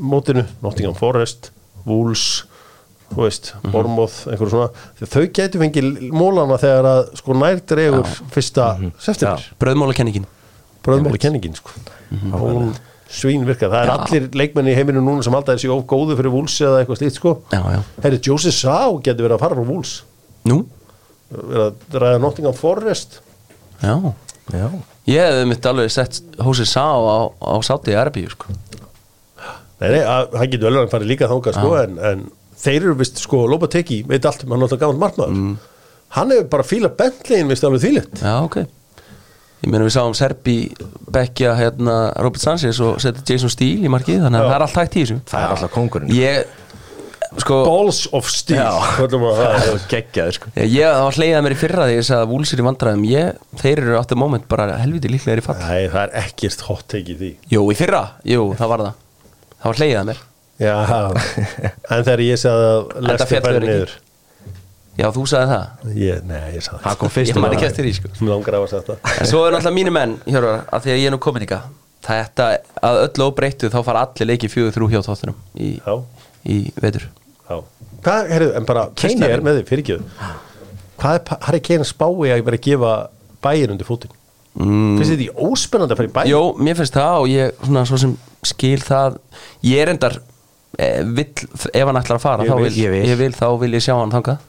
[0.00, 1.50] mótinu Nottingham Forest,
[1.86, 2.44] Wolves
[3.12, 3.70] þú veist, Mhm.
[3.70, 8.92] Bournemouth einhverju svona, þau getur fengið mólana þegar að sko nær dregur fyrsta Mhm.
[8.98, 10.24] september, bröðmálakenningin
[10.82, 11.70] bröðmáli kenningin sko.
[12.10, 12.32] Mhm.
[12.32, 12.74] hún
[13.10, 16.16] svín virkar, það er allir leikmenni í heiminu núna sem alltaf er sér of góðu
[16.16, 17.82] fyrir Wolves eða eitthvað slíkt sko, Já, já.
[18.02, 20.02] Herri Joseph Sá getur verið að fara frá Wolves.
[20.44, 20.66] Nú?
[21.32, 23.20] Verið að ræða Nottingham Forest.
[23.82, 23.96] Já
[24.54, 24.68] Já.
[25.10, 28.46] Ég hefði mitt alveg sett hósið sá á, á sátti í Arbíu sko.
[29.80, 32.22] Nei, nei, að- hann getur vel að fari líka þangað sko, en, en
[32.56, 35.58] þeir eru vist sko Lopateki, veit allt um hann er alltaf gaman markmaður
[36.16, 38.56] hann hefur bara fíla Bentleyin vist alveg þýlitt Já, ok.
[39.66, 40.56] Ég meina við sáum Serbi
[41.12, 44.78] Bekkja hérna Robert Sanchez og setja Jason Steele í markið þannig að það er allt
[44.80, 45.18] hægt í þessu.
[45.28, 46.56] Það er alltaf kongurinn Ég,
[47.42, 48.60] sko Balls of Steel.
[48.60, 49.80] Maður það er.
[49.90, 50.52] Geggjaður sko.
[50.56, 52.66] Ég, ég það var hleyðað mér í fyrra þegar ég sagði að Wolves er í
[52.66, 53.04] vandræðum.
[53.10, 55.58] Ég, Þeir eru átti moment bara helviti líklega í fall.
[55.60, 57.30] Nei, það er ekkert hot take í því.
[57.52, 59.04] Jú, í fyrra, jú, það var það.
[59.56, 60.24] Það var hleyðað mér.
[60.56, 60.74] Já,
[61.92, 63.64] en þegar ég sagði að Lester ekki.
[63.66, 63.96] niður.
[64.96, 65.90] Já, þú sagði það?
[66.00, 68.10] Ég, Nei, ég sagði Það kom fyrst Ég man ekki eftir því, sko.
[68.22, 69.10] Mér langar að hafa sagt það.
[69.20, 71.66] En svo er náttúrulega mínu menn, Hjörvar, að því að ég er nú komin ykkar
[72.06, 72.46] Þetta,
[72.86, 75.94] að öllu óbreyttu þá fara allir leikið fjögur þrjú hjá tóttunum í, Já,
[76.48, 77.04] í vetur
[77.46, 80.30] Hvað, herru, en bara Kane Kane er með þig, fyrirgjöðu
[80.96, 82.92] Hvað er Harry Kane að spái að ég verið að gefa
[83.44, 84.14] bæin undir fótinn?
[84.56, 84.94] Mm.
[84.96, 86.30] Finnst þið því óspennandi að fara í bæin?
[86.32, 88.14] Jó, mér finnst það og ég svona svo sem
[88.46, 89.18] skil það
[89.68, 90.16] Ég er endar
[90.78, 90.88] e,
[91.18, 91.28] vill,
[91.68, 93.30] ef hann ætlar að fara Ég þá vil, vil, ég vil.
[93.36, 94.40] þá vil ég sjá hann þangað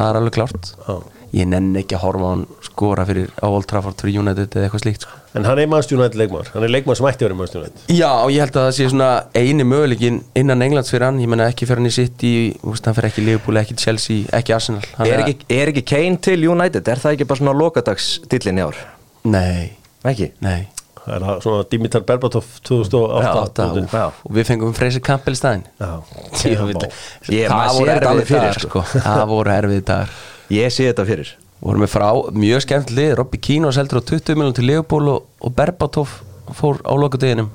[0.00, 1.19] Það er alveg klárt Já.
[1.30, 4.82] Ég nenni ekki að horfa hann skora fyrir á Old Trafford fyrir United eða eitthvað
[4.82, 5.12] slíkt sko.
[5.38, 8.32] En hann er mannstjónætt leikmaður Hann er leikmaður sem ætti að vera mannstjónætt Já, og
[8.34, 11.68] ég held að það sé svona eini möguleikin innan Englands fyrir hann Ég menna ekki
[11.70, 12.32] fyrir hann í City,
[12.66, 16.18] úst, hann fyrir ekki Liverpool, ekki Chelsea, ekki Arsenal Hann er ekki, er ekki Kane
[16.26, 16.90] til United?
[16.90, 18.82] Er það ekki bara svona lokadagsdillin í ár?
[19.30, 19.70] Nei,
[20.10, 20.32] Ekki?
[20.42, 20.66] nei
[21.00, 23.86] Það er svona Dimitar Berbatov 2008 Átta, úti.
[23.86, 23.94] úf,
[24.26, 25.92] og við fengum Freysi Campbell í staðinn Já,
[26.42, 26.90] Ég Já, veit- má.
[27.30, 28.82] Ég- Það voru fyrir, dagar sko.
[28.82, 29.04] sko.
[29.06, 30.12] Það voru erfið dagar
[30.50, 31.30] Ég sé þetta fyrir.
[31.60, 33.12] Vorum við frá mjög skemmt lið.
[33.20, 36.14] Robby Keane seldur á 20 miljonum til Leopold og, og Berbatov
[36.56, 37.50] fór á lokadeginum.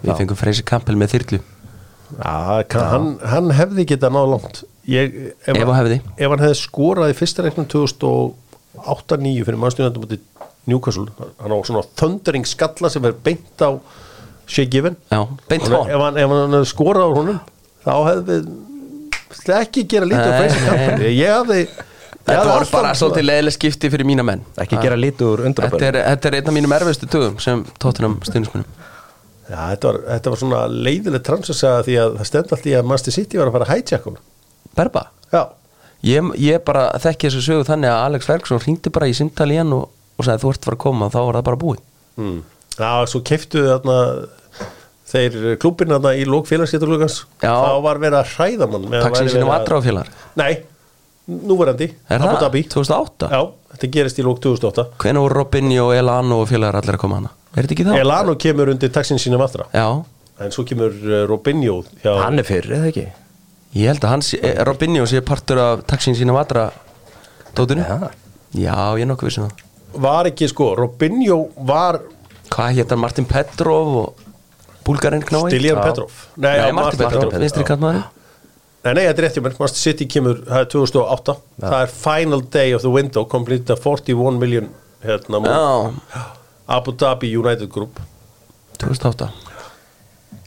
[0.00, 1.40] Við fengum Freysi Campbell með þyrlu.
[2.10, 4.62] Já, hann, hann hefði getað náð langt.
[4.90, 5.12] Ég,
[5.46, 5.98] Ef hann hefði.
[6.16, 10.20] Ef hann hefði skorað í fyrsta reiknum 2008-9 fyrir mannstjónættum út í
[10.70, 11.06] Newcastle
[11.40, 13.76] hann á svona thundering skalla sem er beint á
[14.50, 14.96] Shea Given.
[15.12, 15.20] Já,
[15.52, 15.80] beint Og á.
[15.84, 15.92] hann.
[15.94, 17.38] ef hann, ef hann skorað á honum
[17.84, 18.40] þá hefði
[19.30, 20.64] við ekki gera lítið á Freysi.
[20.66, 21.12] Campbell?
[21.14, 21.78] Ég hefði ég
[22.30, 24.42] Þetta voru bara svolítið leiðileg skipti fyrir mína menn.
[24.62, 27.64] Ekki gera lítið úr Þetta undrabörn er, þetta er einn af mínum erfiðstu tögum sem
[27.82, 28.66] tóttunum stundismunum
[29.50, 32.90] Já, þetta var, þetta var svona leiðileg transfersaga því að það stend allt í að
[32.92, 34.20] Master City var að fara að hijack hún
[34.78, 35.02] Berba?
[35.34, 35.42] Já,
[36.06, 39.74] Ég, ég bara þekki þessu sögu þannig að Alex Ferguson hringdi bara í simtali hann
[39.76, 41.82] og, og sagði þú ert fara að koma og þá var það bara búið.
[42.16, 42.38] Mm.
[42.80, 43.96] Já svo keiftu þarna
[45.10, 49.50] þeir klúbin þarna í lók félagsgeturlugans þá var verið að hræða mann Takk sem sínum
[49.50, 50.10] verið að- aðra á félagar
[50.40, 50.52] Nei,
[51.28, 52.38] núverandi Er Abu?
[52.40, 53.28] Dhabi 2008?
[53.30, 53.42] Já,
[53.74, 57.32] þetta gerist í lók 2008 Hvenær voru Robinho Elano og félagar allir að koma hana?
[57.54, 57.94] Er þetta ekki þá?
[58.00, 59.86] Elano kemur undir taxin sínum aftra Já,
[60.40, 63.06] en svo kemur uh, Robinho hjá Hann er fyrir, eða ekki?
[63.78, 66.70] ég held að hans, eh, Robinho sé partur af taxin sínum aðra
[67.54, 68.10] dótinu Já.
[68.50, 69.66] Já, ég er nokkuð vissum það
[70.02, 72.00] var ekki sko, Robinho var
[72.50, 74.24] Hvað hétt hann Martin Petrov og
[74.86, 75.50] Búlgarinn knái?
[75.52, 78.02] Stiljan Petrov Nei, já, Martin Petrov, Petrov.
[78.80, 81.90] Nei, nei, þetta er rétt hjá mér, Master City kemur það er 2008, það er
[81.92, 84.70] final day of the window, complete 41 million
[85.04, 86.22] hérna, Já,
[86.78, 88.00] Abu Dhabi United Group.
[88.80, 89.28] 2008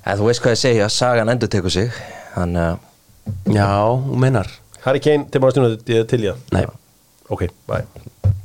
[0.03, 1.93] En þú veist hvað ég segja, sagan endur tekur sig
[2.33, 4.49] Þannig að Já, hún meinar.
[4.83, 6.65] Harry Kane til maður stjórnum til ég Nei.
[7.31, 7.85] Ok, bye